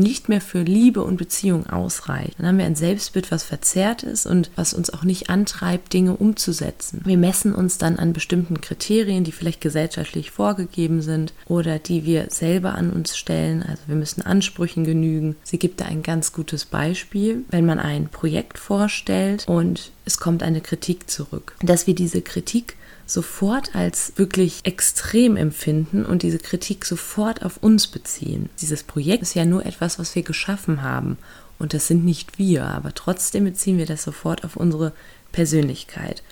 nicht 0.01 0.29
mehr 0.29 0.41
für 0.41 0.63
Liebe 0.63 1.03
und 1.05 1.17
Beziehung 1.17 1.69
ausreicht. 1.69 2.35
Dann 2.39 2.47
haben 2.47 2.59
wir 2.59 2.65
ein 2.65 2.75
Selbstbild, 2.75 3.31
was 3.31 3.45
verzerrt 3.45 4.03
ist 4.03 4.27
und 4.27 4.51
was 4.57 4.75
uns 4.75 4.93
auch 4.93 5.05
nicht 5.05 5.31
antreibt, 5.31 5.93
Dinge 5.93 6.17
umzusetzen. 6.17 7.03
Wir 7.05 7.17
messen 7.17 7.55
uns 7.55 7.79
dann 7.79 7.99
an 7.99 8.13
bestimmten 8.13 8.61
Kriterien, 8.61 9.25
die 9.25 9.33
vielleicht 9.33 9.61
gesellschaftlich 9.61 10.31
vorgegeben 10.31 11.03
sind 11.03 11.33
oder 11.47 11.79
die 11.79 12.05
wir 12.05 12.27
selber 12.31 12.75
an 12.75 12.91
uns 12.91 13.17
stellen. 13.17 13.63
Also 13.63 13.83
wir 13.87 13.97
müssen 13.97 14.23
Ansprüchen 14.23 14.85
genügen. 14.85 15.37
Sie 15.45 15.59
gibt 15.59 15.81
da 15.81 15.85
ein 15.85 16.03
ganz 16.03 16.33
gutes 16.33 16.65
Beispiel, 16.65 17.45
wenn 17.51 17.67
man 17.67 17.79
ein 17.79 18.09
Projekt 18.09 18.59
vorstellt 18.59 19.45
und 19.47 19.93
es 20.05 20.19
kommt 20.19 20.43
eine 20.43 20.61
Kritik 20.61 21.09
zurück, 21.09 21.55
dass 21.63 21.87
wir 21.87 21.95
diese 21.95 22.23
Kritik 22.23 22.77
sofort 23.13 23.75
als 23.75 24.13
wirklich 24.17 24.61
extrem 24.65 25.37
empfinden 25.37 26.05
und 26.05 26.23
diese 26.23 26.39
Kritik 26.39 26.85
sofort 26.85 27.45
auf 27.45 27.57
uns 27.59 27.87
beziehen. 27.87 28.49
Dieses 28.61 28.83
Projekt 28.83 29.23
ist 29.23 29.35
ja 29.35 29.45
nur 29.45 29.67
etwas, 29.67 29.99
was 29.99 30.15
wir 30.15 30.23
geschaffen 30.23 30.83
haben 30.83 31.19
und 31.59 31.75
das 31.75 31.87
sind 31.87 32.05
nicht 32.05 32.39
wir, 32.39 32.65
aber 32.65 32.95
trotzdem 32.95 33.45
beziehen 33.45 33.79
wir 33.79 33.87
das 33.87 34.03
sofort 34.03 34.45
auf 34.45 34.57
unsere 34.57 34.93
Persönlichkeit. 35.33 36.23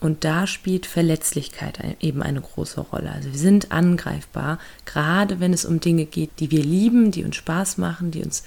Und 0.00 0.24
da 0.24 0.46
spielt 0.46 0.84
Verletzlichkeit 0.84 1.78
eben 2.00 2.22
eine 2.22 2.40
große 2.40 2.80
Rolle. 2.80 3.12
Also 3.12 3.30
wir 3.30 3.38
sind 3.38 3.72
angreifbar, 3.72 4.58
gerade 4.84 5.40
wenn 5.40 5.52
es 5.52 5.64
um 5.64 5.80
Dinge 5.80 6.04
geht, 6.04 6.30
die 6.40 6.50
wir 6.50 6.62
lieben, 6.62 7.10
die 7.10 7.24
uns 7.24 7.36
Spaß 7.36 7.78
machen, 7.78 8.10
die 8.10 8.22
uns 8.22 8.42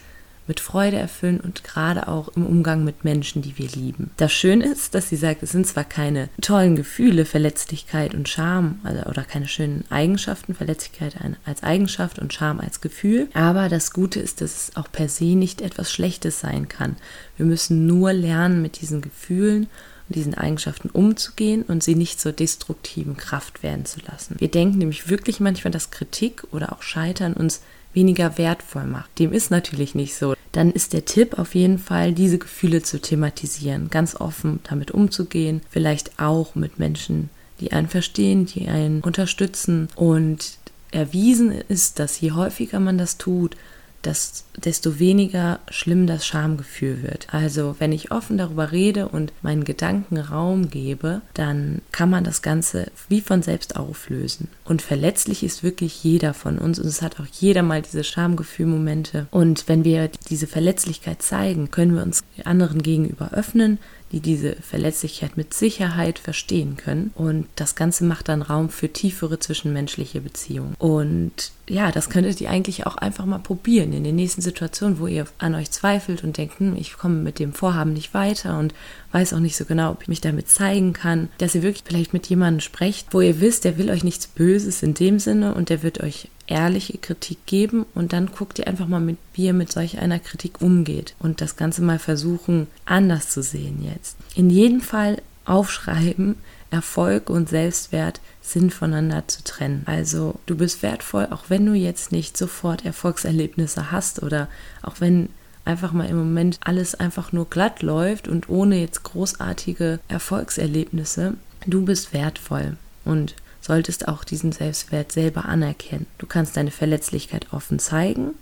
mit 0.47 0.59
Freude 0.59 0.97
erfüllen 0.97 1.39
und 1.39 1.63
gerade 1.63 2.07
auch 2.07 2.29
im 2.29 2.45
Umgang 2.45 2.83
mit 2.83 3.03
Menschen, 3.03 3.41
die 3.41 3.57
wir 3.57 3.67
lieben. 3.67 4.11
Das 4.17 4.33
Schöne 4.33 4.65
ist, 4.65 4.95
dass 4.95 5.09
sie 5.09 5.15
sagt, 5.15 5.43
es 5.43 5.51
sind 5.51 5.67
zwar 5.67 5.83
keine 5.83 6.29
tollen 6.41 6.75
Gefühle, 6.75 7.25
Verletzlichkeit 7.25 8.13
und 8.13 8.29
Scham 8.29 8.79
also, 8.83 9.03
oder 9.03 9.23
keine 9.23 9.47
schönen 9.47 9.83
Eigenschaften, 9.89 10.55
Verletzlichkeit 10.55 11.15
als 11.45 11.63
Eigenschaft 11.63 12.19
und 12.19 12.33
Scham 12.33 12.59
als 12.59 12.81
Gefühl, 12.81 13.27
aber 13.33 13.69
das 13.69 13.91
Gute 13.91 14.19
ist, 14.19 14.41
dass 14.41 14.55
es 14.55 14.75
auch 14.75 14.91
per 14.91 15.09
se 15.09 15.35
nicht 15.35 15.61
etwas 15.61 15.91
Schlechtes 15.91 16.39
sein 16.39 16.67
kann. 16.67 16.95
Wir 17.35 17.45
müssen 17.45 17.85
nur 17.85 18.13
lernen, 18.13 18.61
mit 18.61 18.81
diesen 18.81 19.01
Gefühlen 19.01 19.67
diesen 20.09 20.35
Eigenschaften 20.35 20.89
umzugehen 20.89 21.63
und 21.63 21.83
sie 21.83 21.95
nicht 21.95 22.19
zur 22.19 22.31
destruktiven 22.31 23.17
Kraft 23.17 23.63
werden 23.63 23.85
zu 23.85 23.99
lassen. 24.09 24.35
Wir 24.39 24.49
denken 24.49 24.77
nämlich 24.77 25.09
wirklich 25.09 25.39
manchmal, 25.39 25.71
dass 25.71 25.91
Kritik 25.91 26.43
oder 26.51 26.71
auch 26.71 26.81
Scheitern 26.81 27.33
uns 27.33 27.61
weniger 27.97 28.37
wertvoll 28.37 28.85
macht. 28.85 29.17
Dem 29.17 29.33
ist 29.33 29.49
natürlich 29.49 29.95
nicht 29.95 30.15
so. 30.15 30.35
Dann 30.51 30.71
ist 30.71 30.93
der 30.93 31.05
Tipp 31.05 31.39
auf 31.39 31.55
jeden 31.55 31.79
Fall, 31.79 32.13
diese 32.13 32.37
Gefühle 32.37 32.83
zu 32.83 33.01
thematisieren, 33.01 33.89
ganz 33.89 34.15
offen 34.15 34.59
damit 34.69 34.91
umzugehen, 34.91 35.61
vielleicht 35.69 36.19
auch 36.19 36.53
mit 36.53 36.77
Menschen, 36.77 37.29
die 37.59 37.71
einen 37.71 37.89
verstehen, 37.89 38.45
die 38.45 38.67
einen 38.67 39.01
unterstützen. 39.01 39.89
Und 39.95 40.59
erwiesen 40.91 41.51
ist, 41.51 41.97
dass 41.97 42.21
je 42.21 42.31
häufiger 42.31 42.79
man 42.79 42.99
das 42.99 43.17
tut, 43.17 43.57
dass, 44.07 44.45
desto 44.55 44.99
weniger 44.99 45.59
schlimm 45.69 46.07
das 46.07 46.25
Schamgefühl 46.25 47.03
wird. 47.03 47.27
Also 47.31 47.75
wenn 47.79 47.91
ich 47.91 48.11
offen 48.11 48.37
darüber 48.37 48.71
rede 48.71 49.09
und 49.09 49.33
meinen 49.41 49.65
Gedanken 49.65 50.17
Raum 50.17 50.69
gebe, 50.69 51.21
dann 51.33 51.81
kann 51.91 52.09
man 52.09 52.23
das 52.23 52.41
Ganze 52.41 52.89
wie 53.09 53.19
von 53.19 53.41
selbst 53.41 53.75
auflösen. 53.75 54.47
Und 54.63 54.81
verletzlich 54.81 55.43
ist 55.43 55.61
wirklich 55.61 56.03
jeder 56.03 56.33
von 56.33 56.57
uns 56.57 56.79
und 56.79 56.87
es 56.87 57.01
hat 57.01 57.19
auch 57.19 57.25
jeder 57.25 57.63
mal 57.63 57.81
diese 57.81 58.03
Schamgefühlmomente. 58.03 59.27
Und 59.29 59.67
wenn 59.67 59.83
wir 59.83 60.09
diese 60.29 60.47
Verletzlichkeit 60.47 61.21
zeigen, 61.21 61.69
können 61.69 61.95
wir 61.95 62.03
uns 62.03 62.23
anderen 62.45 62.81
gegenüber 62.81 63.31
öffnen, 63.33 63.77
die 64.11 64.19
diese 64.19 64.55
Verletzlichkeit 64.55 65.37
mit 65.37 65.53
Sicherheit 65.53 66.19
verstehen 66.19 66.77
können. 66.77 67.11
Und 67.15 67.47
das 67.55 67.75
Ganze 67.75 68.05
macht 68.05 68.29
dann 68.29 68.41
Raum 68.41 68.69
für 68.69 68.91
tiefere 68.91 69.39
zwischenmenschliche 69.39 70.21
Beziehungen. 70.21 70.75
Und 70.79 71.51
ja, 71.67 71.91
das 71.91 72.09
könntet 72.09 72.39
ihr 72.39 72.49
eigentlich 72.49 72.85
auch 72.85 72.95
einfach 72.95 73.25
mal 73.25 73.39
probieren 73.39 73.91
in 73.91 74.03
den 74.03 74.15
nächsten 74.15 74.41
Situationen, 74.41 74.99
wo 74.99 75.07
ihr 75.07 75.25
an 75.37 75.55
euch 75.55 75.71
zweifelt 75.71 76.23
und 76.23 76.37
denkt, 76.37 76.59
hm, 76.59 76.75
ich 76.77 76.97
komme 76.97 77.15
mit 77.15 77.39
dem 77.39 77.53
Vorhaben 77.53 77.93
nicht 77.93 78.13
weiter 78.13 78.57
und 78.57 78.73
weiß 79.11 79.33
auch 79.33 79.39
nicht 79.39 79.55
so 79.55 79.65
genau, 79.65 79.91
ob 79.91 80.01
ich 80.01 80.07
mich 80.07 80.21
damit 80.21 80.49
zeigen 80.49 80.93
kann, 80.93 81.29
dass 81.37 81.55
ihr 81.55 81.63
wirklich 81.63 81.83
vielleicht 81.85 82.13
mit 82.13 82.27
jemandem 82.27 82.61
sprecht, 82.61 83.07
wo 83.11 83.21
ihr 83.21 83.39
wisst, 83.39 83.63
der 83.63 83.77
will 83.77 83.89
euch 83.89 84.03
nichts 84.03 84.27
Böses 84.27 84.83
in 84.83 84.93
dem 84.93 85.19
Sinne 85.19 85.53
und 85.53 85.69
der 85.69 85.83
wird 85.83 86.01
euch 86.01 86.29
ehrliche 86.47 86.97
Kritik 86.97 87.45
geben 87.45 87.85
und 87.93 88.13
dann 88.13 88.31
guckt 88.31 88.59
ihr 88.59 88.67
einfach 88.67 88.87
mal, 88.87 89.01
mit, 89.01 89.17
wie 89.33 89.45
ihr 89.45 89.53
mit 89.53 89.71
solch 89.71 89.99
einer 89.99 90.19
Kritik 90.19 90.61
umgeht 90.61 91.15
und 91.19 91.41
das 91.41 91.55
Ganze 91.55 91.81
mal 91.81 91.99
versuchen, 91.99 92.67
anders 92.85 93.29
zu 93.29 93.43
sehen 93.43 93.83
jetzt. 93.83 94.17
In 94.35 94.49
jedem 94.49 94.81
Fall 94.81 95.21
aufschreiben, 95.45 96.35
Erfolg 96.69 97.29
und 97.29 97.49
Selbstwert 97.49 98.19
sind 98.41 98.73
voneinander 98.73 99.27
zu 99.27 99.43
trennen. 99.43 99.83
Also 99.85 100.35
du 100.45 100.57
bist 100.57 100.83
wertvoll, 100.83 101.27
auch 101.31 101.45
wenn 101.49 101.65
du 101.65 101.73
jetzt 101.73 102.11
nicht 102.11 102.35
sofort 102.35 102.85
Erfolgserlebnisse 102.85 103.91
hast 103.91 104.21
oder 104.21 104.49
auch 104.81 104.95
wenn 104.99 105.29
einfach 105.67 105.91
mal 105.91 106.07
im 106.09 106.17
Moment 106.17 106.59
alles 106.61 106.95
einfach 106.95 107.31
nur 107.31 107.49
glatt 107.49 107.81
läuft 107.81 108.27
und 108.27 108.49
ohne 108.49 108.79
jetzt 108.79 109.03
großartige 109.03 109.99
Erfolgserlebnisse. 110.07 111.35
Du 111.65 111.83
bist 111.85 112.13
wertvoll 112.13 112.77
und 113.05 113.35
solltest 113.61 114.07
auch 114.07 114.23
diesen 114.23 114.51
Selbstwert 114.51 115.11
selber 115.11 115.45
anerkennen. 115.45 116.07
Du 116.17 116.25
kannst 116.25 116.57
deine 116.57 116.71
Verletzlichkeit 116.71 117.51
offen 117.51 117.79
zeigen. 117.79 118.33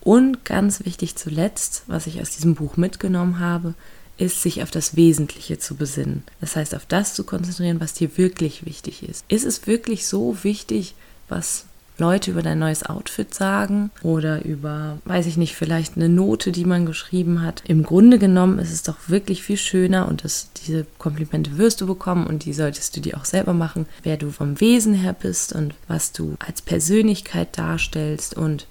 Und 0.00 0.44
ganz 0.44 0.84
wichtig 0.84 1.16
zuletzt, 1.16 1.84
was 1.86 2.06
ich 2.06 2.20
aus 2.20 2.30
diesem 2.30 2.54
Buch 2.54 2.76
mitgenommen 2.76 3.38
habe, 3.38 3.74
ist, 4.16 4.42
sich 4.42 4.62
auf 4.62 4.70
das 4.70 4.96
Wesentliche 4.96 5.58
zu 5.58 5.76
besinnen. 5.76 6.24
Das 6.40 6.56
heißt, 6.56 6.74
auf 6.74 6.86
das 6.86 7.14
zu 7.14 7.24
konzentrieren, 7.24 7.80
was 7.80 7.94
dir 7.94 8.16
wirklich 8.16 8.64
wichtig 8.64 9.02
ist. 9.02 9.24
Ist 9.28 9.44
es 9.44 9.66
wirklich 9.66 10.06
so 10.06 10.42
wichtig, 10.42 10.94
was 11.28 11.66
Leute 12.02 12.32
über 12.32 12.42
dein 12.42 12.58
neues 12.58 12.84
Outfit 12.84 13.32
sagen 13.32 13.90
oder 14.02 14.44
über, 14.44 14.98
weiß 15.04 15.26
ich 15.26 15.36
nicht, 15.36 15.54
vielleicht 15.54 15.96
eine 15.96 16.08
Note, 16.08 16.50
die 16.50 16.64
man 16.64 16.84
geschrieben 16.84 17.42
hat. 17.42 17.62
Im 17.66 17.84
Grunde 17.84 18.18
genommen 18.18 18.58
ist 18.58 18.72
es 18.72 18.82
doch 18.82 18.96
wirklich 19.06 19.44
viel 19.44 19.56
schöner 19.56 20.08
und 20.08 20.24
das, 20.24 20.50
diese 20.64 20.84
Komplimente 20.98 21.58
wirst 21.58 21.80
du 21.80 21.86
bekommen 21.86 22.26
und 22.26 22.44
die 22.44 22.52
solltest 22.52 22.96
du 22.96 23.00
dir 23.00 23.16
auch 23.16 23.24
selber 23.24 23.52
machen, 23.52 23.86
wer 24.02 24.16
du 24.16 24.30
vom 24.32 24.60
Wesen 24.60 24.94
her 24.94 25.14
bist 25.14 25.52
und 25.52 25.74
was 25.86 26.10
du 26.10 26.34
als 26.44 26.60
Persönlichkeit 26.60 27.56
darstellst 27.56 28.36
und 28.36 28.66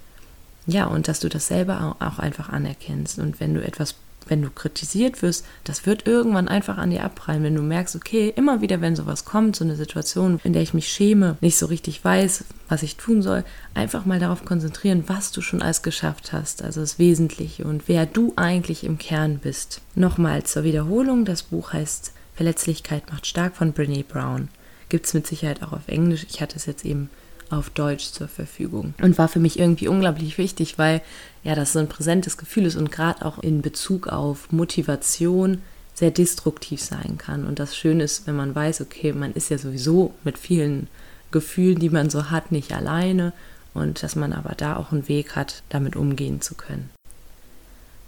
ja, 0.66 0.84
und 0.86 1.08
dass 1.08 1.18
du 1.18 1.28
das 1.28 1.48
selber 1.48 1.96
auch 1.98 2.18
einfach 2.18 2.50
anerkennst. 2.50 3.18
Und 3.18 3.40
wenn 3.40 3.54
du 3.54 3.64
etwas 3.64 3.96
wenn 4.32 4.40
du 4.40 4.48
kritisiert 4.48 5.20
wirst, 5.20 5.44
das 5.62 5.84
wird 5.84 6.06
irgendwann 6.06 6.48
einfach 6.48 6.78
an 6.78 6.88
dir 6.88 7.04
abprallen, 7.04 7.42
wenn 7.42 7.54
du 7.54 7.60
merkst, 7.60 7.94
okay, 7.96 8.32
immer 8.34 8.62
wieder, 8.62 8.80
wenn 8.80 8.96
sowas 8.96 9.26
kommt, 9.26 9.56
so 9.56 9.64
eine 9.64 9.76
Situation, 9.76 10.40
in 10.42 10.54
der 10.54 10.62
ich 10.62 10.72
mich 10.72 10.88
schäme, 10.88 11.36
nicht 11.42 11.58
so 11.58 11.66
richtig 11.66 12.02
weiß, 12.02 12.44
was 12.66 12.82
ich 12.82 12.96
tun 12.96 13.20
soll, 13.20 13.44
einfach 13.74 14.06
mal 14.06 14.18
darauf 14.18 14.46
konzentrieren, 14.46 15.04
was 15.06 15.32
du 15.32 15.42
schon 15.42 15.60
alles 15.60 15.82
geschafft 15.82 16.32
hast, 16.32 16.62
also 16.62 16.80
das 16.80 16.98
Wesentliche 16.98 17.64
und 17.64 17.88
wer 17.88 18.06
du 18.06 18.32
eigentlich 18.36 18.84
im 18.84 18.96
Kern 18.96 19.38
bist. 19.38 19.82
Nochmal 19.94 20.44
zur 20.44 20.64
Wiederholung, 20.64 21.26
das 21.26 21.42
Buch 21.42 21.74
heißt 21.74 22.14
Verletzlichkeit 22.34 23.12
macht 23.12 23.26
stark 23.26 23.54
von 23.54 23.74
Brene 23.74 24.02
Brown. 24.02 24.48
Gibt 24.88 25.04
es 25.04 25.12
mit 25.12 25.26
Sicherheit 25.26 25.62
auch 25.62 25.72
auf 25.72 25.88
Englisch. 25.88 26.24
Ich 26.30 26.40
hatte 26.40 26.56
es 26.56 26.64
jetzt 26.64 26.86
eben 26.86 27.10
auf 27.52 27.70
Deutsch 27.70 28.12
zur 28.12 28.28
Verfügung. 28.28 28.94
Und 29.02 29.18
war 29.18 29.28
für 29.28 29.40
mich 29.40 29.58
irgendwie 29.58 29.88
unglaublich 29.88 30.38
wichtig, 30.38 30.78
weil 30.78 31.02
ja 31.44 31.54
das 31.54 31.72
so 31.72 31.78
ein 31.78 31.88
präsentes 31.88 32.36
Gefühl 32.36 32.66
ist 32.66 32.76
und 32.76 32.90
gerade 32.90 33.24
auch 33.24 33.38
in 33.38 33.62
Bezug 33.62 34.08
auf 34.08 34.50
Motivation 34.50 35.62
sehr 35.94 36.10
destruktiv 36.10 36.80
sein 36.80 37.18
kann. 37.18 37.44
Und 37.46 37.58
das 37.58 37.76
Schöne 37.76 38.04
ist, 38.04 38.26
wenn 38.26 38.36
man 38.36 38.54
weiß, 38.54 38.80
okay, 38.80 39.12
man 39.12 39.32
ist 39.32 39.50
ja 39.50 39.58
sowieso 39.58 40.14
mit 40.24 40.38
vielen 40.38 40.88
Gefühlen, 41.30 41.78
die 41.78 41.90
man 41.90 42.10
so 42.10 42.30
hat, 42.30 42.52
nicht 42.52 42.72
alleine 42.72 43.32
und 43.74 44.02
dass 44.02 44.16
man 44.16 44.32
aber 44.32 44.54
da 44.56 44.76
auch 44.76 44.92
einen 44.92 45.08
Weg 45.08 45.36
hat, 45.36 45.62
damit 45.68 45.96
umgehen 45.96 46.40
zu 46.40 46.54
können. 46.54 46.90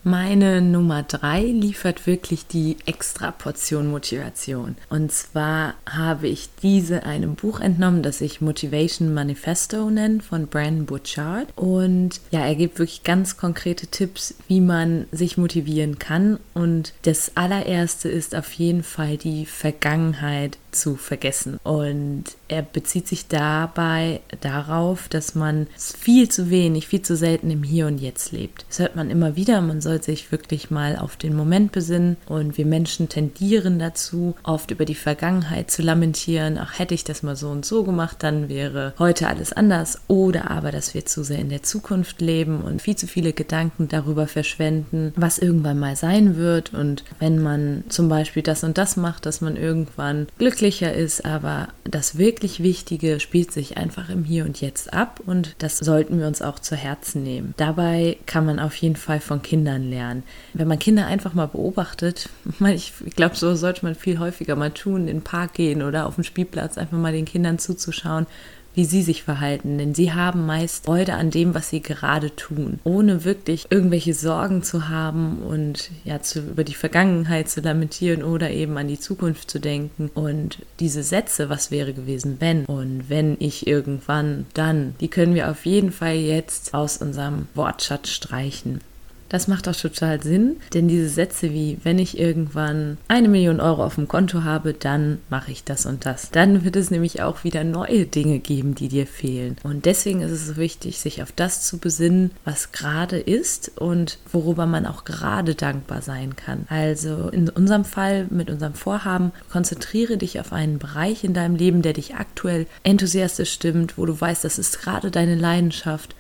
Meine 0.07 0.61
Nummer 0.61 1.03
drei 1.03 1.41
liefert 1.41 2.07
wirklich 2.07 2.47
die 2.47 2.77
extra 2.85 3.31
Portion 3.31 3.91
Motivation. 3.91 4.77
Und 4.91 5.11
zwar 5.11 5.75
habe 5.89 6.29
ich 6.29 6.51
diese 6.63 7.05
einem 7.05 7.37
Buch 7.37 7.59
entnommen, 7.59 8.03
das 8.03 8.19
sich 8.19 8.43
Motivation 8.43 9.15
Manifesto 9.15 9.89
nennt 9.89 10.23
von 10.23 10.47
Brandon 10.47 10.85
Bouchard. 10.85 11.49
Und 11.57 12.21
ja, 12.31 12.41
er 12.41 12.55
gibt 12.55 12.79
wirklich 12.79 13.03
ganz 13.03 13.39
konkrete 13.39 13.87
Tipps, 13.87 14.35
wie 14.47 14.61
man 14.61 15.07
sich 15.11 15.39
motivieren 15.39 15.99
kann. 15.99 16.39
Und 16.53 16.93
das 17.03 17.33
allererste 17.35 18.11
ist 18.11 18.35
auf 18.35 18.53
jeden 18.53 18.83
Fall 18.83 19.17
die 19.17 19.47
Vergangenheit 19.47 20.59
zu 20.75 20.97
vergessen. 20.97 21.59
Und 21.63 22.25
er 22.49 22.63
bezieht 22.63 23.09
sich 23.09 23.29
dabei 23.29 24.21
darauf, 24.41 25.09
dass 25.09 25.35
man 25.35 25.67
viel 25.77 26.29
zu 26.29 26.51
wenig, 26.51 26.89
viel 26.89 27.03
zu 27.03 27.17
selten 27.17 27.51
im 27.51 27.63
Hier 27.63 27.87
und 27.87 27.99
Jetzt 27.99 28.33
lebt. 28.33 28.67
Das 28.69 28.81
hört 28.81 28.97
man 28.97 29.11
immer 29.11 29.37
wieder. 29.37 29.61
Man 29.61 29.81
soll 29.95 30.03
sich 30.03 30.33
wirklich 30.33 30.71
mal 30.71 30.97
auf 30.97 31.17
den 31.17 31.37
Moment 31.37 31.73
besinnen. 31.73 32.17
Und 32.27 32.59
wir 32.59 32.67
Menschen 32.67 33.09
tendieren 33.09 33.79
dazu, 33.79 34.35
oft 34.43 34.71
über 34.71 34.85
die 34.85 34.95
Vergangenheit 34.95 35.71
zu 35.71 35.83
lamentieren. 35.83 36.59
Ach, 36.59 36.79
hätte 36.79 36.95
ich 36.95 37.05
das 37.05 37.23
mal 37.23 37.37
so 37.37 37.51
und 37.51 37.65
so 37.65 37.85
gemacht, 37.85 38.19
dann 38.21 38.49
wäre 38.49 38.95
heute 38.99 39.29
alles 39.29 39.53
anders. 39.53 40.01
Oder 40.09 40.51
aber, 40.51 40.73
dass 40.73 40.95
wir 40.95 41.07
zu 41.07 41.23
sehr 41.23 41.39
in 41.39 41.49
der 41.49 41.63
Zukunft 41.63 42.21
leben 42.21 42.63
und 42.63 42.83
viel 42.83 42.97
zu 42.97 43.07
viele 43.07 43.33
Gedanken 43.33 43.89
darüber 43.89 44.27
verschwenden, 44.27 45.13
was 45.17 45.39
irgendwann 45.39 45.79
mal 45.79 45.97
sein 45.97 46.37
wird. 46.37 46.75
Und 46.75 47.05
wenn 47.21 47.41
man 47.41 47.85
zum 47.89 48.09
Beispiel 48.09 48.43
das 48.43 48.65
und 48.65 48.79
das 48.79 48.97
macht, 48.97 49.27
dass 49.27 49.41
man 49.41 49.57
irgendwann 49.57 50.27
glücklich 50.39 50.65
glücklicher 50.65 50.95
ist, 50.95 51.25
aber 51.25 51.69
das 51.85 52.17
wirklich 52.17 52.63
Wichtige 52.63 53.21
spielt 53.21 53.53
sich 53.53 53.77
einfach 53.77 54.09
im 54.09 54.25
Hier 54.25 54.45
und 54.45 54.61
Jetzt 54.61 54.93
ab 54.93 55.21
und 55.27 55.55
das 55.59 55.79
sollten 55.79 56.19
wir 56.19 56.27
uns 56.27 56.43
auch 56.43 56.59
zu 56.59 56.75
Herzen 56.75 57.23
nehmen. 57.23 57.55
Dabei 57.57 58.17
kann 58.25 58.47
man 58.47 58.59
auf 58.59 58.75
jeden 58.77 58.97
Fall 58.97 59.21
von 59.21 59.43
Kindern 59.43 59.84
lernen. 59.89 60.23
Wenn 60.53 60.69
man 60.69 60.79
Kinder 60.79 61.07
einfach 61.07 61.35
mal 61.35 61.47
beobachtet, 61.47 62.29
ich 62.61 62.93
glaube, 63.17 63.37
so 63.37 63.55
sollte 63.55 63.85
man 63.85 63.95
viel 63.95 64.19
häufiger 64.19 64.57
mal 64.57 64.71
tun, 64.71 65.03
in 65.03 65.07
den 65.07 65.23
Park 65.23 65.55
gehen 65.55 65.83
oder 65.83 66.07
auf 66.07 66.17
dem 66.17 66.25
Spielplatz 66.25 66.79
einfach 66.79 66.99
mal 66.99 67.13
den 67.13 67.25
Kindern 67.25 67.59
zuzuschauen, 67.59 68.27
wie 68.75 68.85
sie 68.85 69.03
sich 69.03 69.23
verhalten, 69.23 69.79
denn 69.79 69.95
sie 69.95 70.13
haben 70.13 70.47
meist 70.47 70.85
Freude 70.85 71.15
an 71.15 71.31
dem, 71.31 71.55
was 71.55 71.71
sie 71.71 71.81
gerade 71.81 72.35
tun, 72.35 72.81
ohne 72.85 73.25
wirklich 73.25 73.67
irgendwelche 73.71 74.15
Sorgen 74.15 74.63
zu 74.63 74.89
haben 74.89 75.39
und 75.39 75.91
ja 76.05 76.21
zu, 76.21 76.41
über 76.41 76.65
die 76.65 76.75
Vergangenheit 76.75 77.49
zu 77.49 77.61
lamentieren 77.61 78.23
oder 78.23 78.51
eben 78.51 78.77
an 78.77 78.89
die 78.89 78.99
Zukunft 78.99 79.51
zu 79.51 79.61
denken 79.61 80.11
und 80.15 80.59
diese 80.81 81.03
Sätze, 81.03 81.49
was 81.49 81.71
wäre 81.71 81.95
gewesen, 81.95 82.37
wenn 82.41 82.67
und 82.67 83.09
wenn 83.09 83.37
ich 83.39 83.67
irgendwann 83.67 84.47
dann, 84.55 84.95
die 85.01 85.09
können 85.09 85.35
wir 85.35 85.51
auf 85.51 85.65
jeden 85.65 85.93
Fall 85.93 86.17
jetzt 86.17 86.75
aus 86.75 86.97
unserem 86.97 87.47
Wortschatz 87.55 88.11
streichen. 88.11 88.81
Das 89.29 89.49
macht 89.49 89.69
auch 89.69 89.77
total 89.77 90.23
Sinn, 90.23 90.57
denn 90.75 90.89
diese 90.89 91.09
Sätze 91.09 91.51
wie, 91.53 91.79
wenn 91.83 91.99
ich 91.99 92.19
irgendwann 92.19 92.99
eine 93.09 93.29
Million 93.29 93.61
Euro 93.61 93.85
auf 93.85 93.97
dem 93.97 94.09
Konto 94.09 94.45
habe, 94.45 94.75
dann 94.75 95.19
mache 95.31 95.51
ich 95.51 95.65
das 95.65 95.87
und 95.87 96.07
das. 96.07 96.31
Dann 96.31 96.65
wird 96.65 96.77
es 96.77 96.91
nämlich 96.91 97.23
auch 97.23 97.45
wieder 97.45 97.65
neue 97.65 98.07
Dinge 98.07 98.39
geben, 98.39 98.75
die 98.75 98.89
dir 98.89 99.07
fehlen. 99.07 99.57
Und 99.63 99.87
deswegen 99.87 100.21
ist 100.21 100.31
es 100.31 100.47
so 100.47 100.57
wichtig, 100.57 101.01
sich 101.01 101.23
auf 101.23 101.33
das 101.33 101.63
zu 101.63 101.79
besinnen, 101.79 102.31
was 102.45 102.73
gerade 102.73 103.19
ist 103.19 103.73
und 103.77 104.19
worüber 104.31 104.67
man 104.67 104.87
auch 104.87 105.05
gerade 105.05 105.55
dankbar 105.55 106.03
sein 106.03 106.37
kann. 106.37 106.67
Also 106.69 107.29
in 107.29 107.49
unserem 107.49 107.85
Fall 107.85 108.27
mit 108.31 108.51
unserem 108.51 108.75
Vorhaben, 108.75 109.33
konzentriere 109.51 110.17
dich 110.17 110.39
auf 110.41 110.53
einen 110.53 110.79
Bereich 110.79 111.25
in 111.25 111.35
deinem 111.35 111.57
Leben, 111.57 111.83
der 111.83 111.93
dich 111.93 112.15
aktuell 112.15 112.67
enthusiastisch 112.83 113.53
stimmt, 113.53 113.99
wo 113.99 114.07
du 114.07 114.21
weißt, 114.21 114.45
das 114.45 114.59
ist 114.59 114.81
gerade 114.81 115.11
deine 115.11 115.35
Leidenschaft 115.35 116.15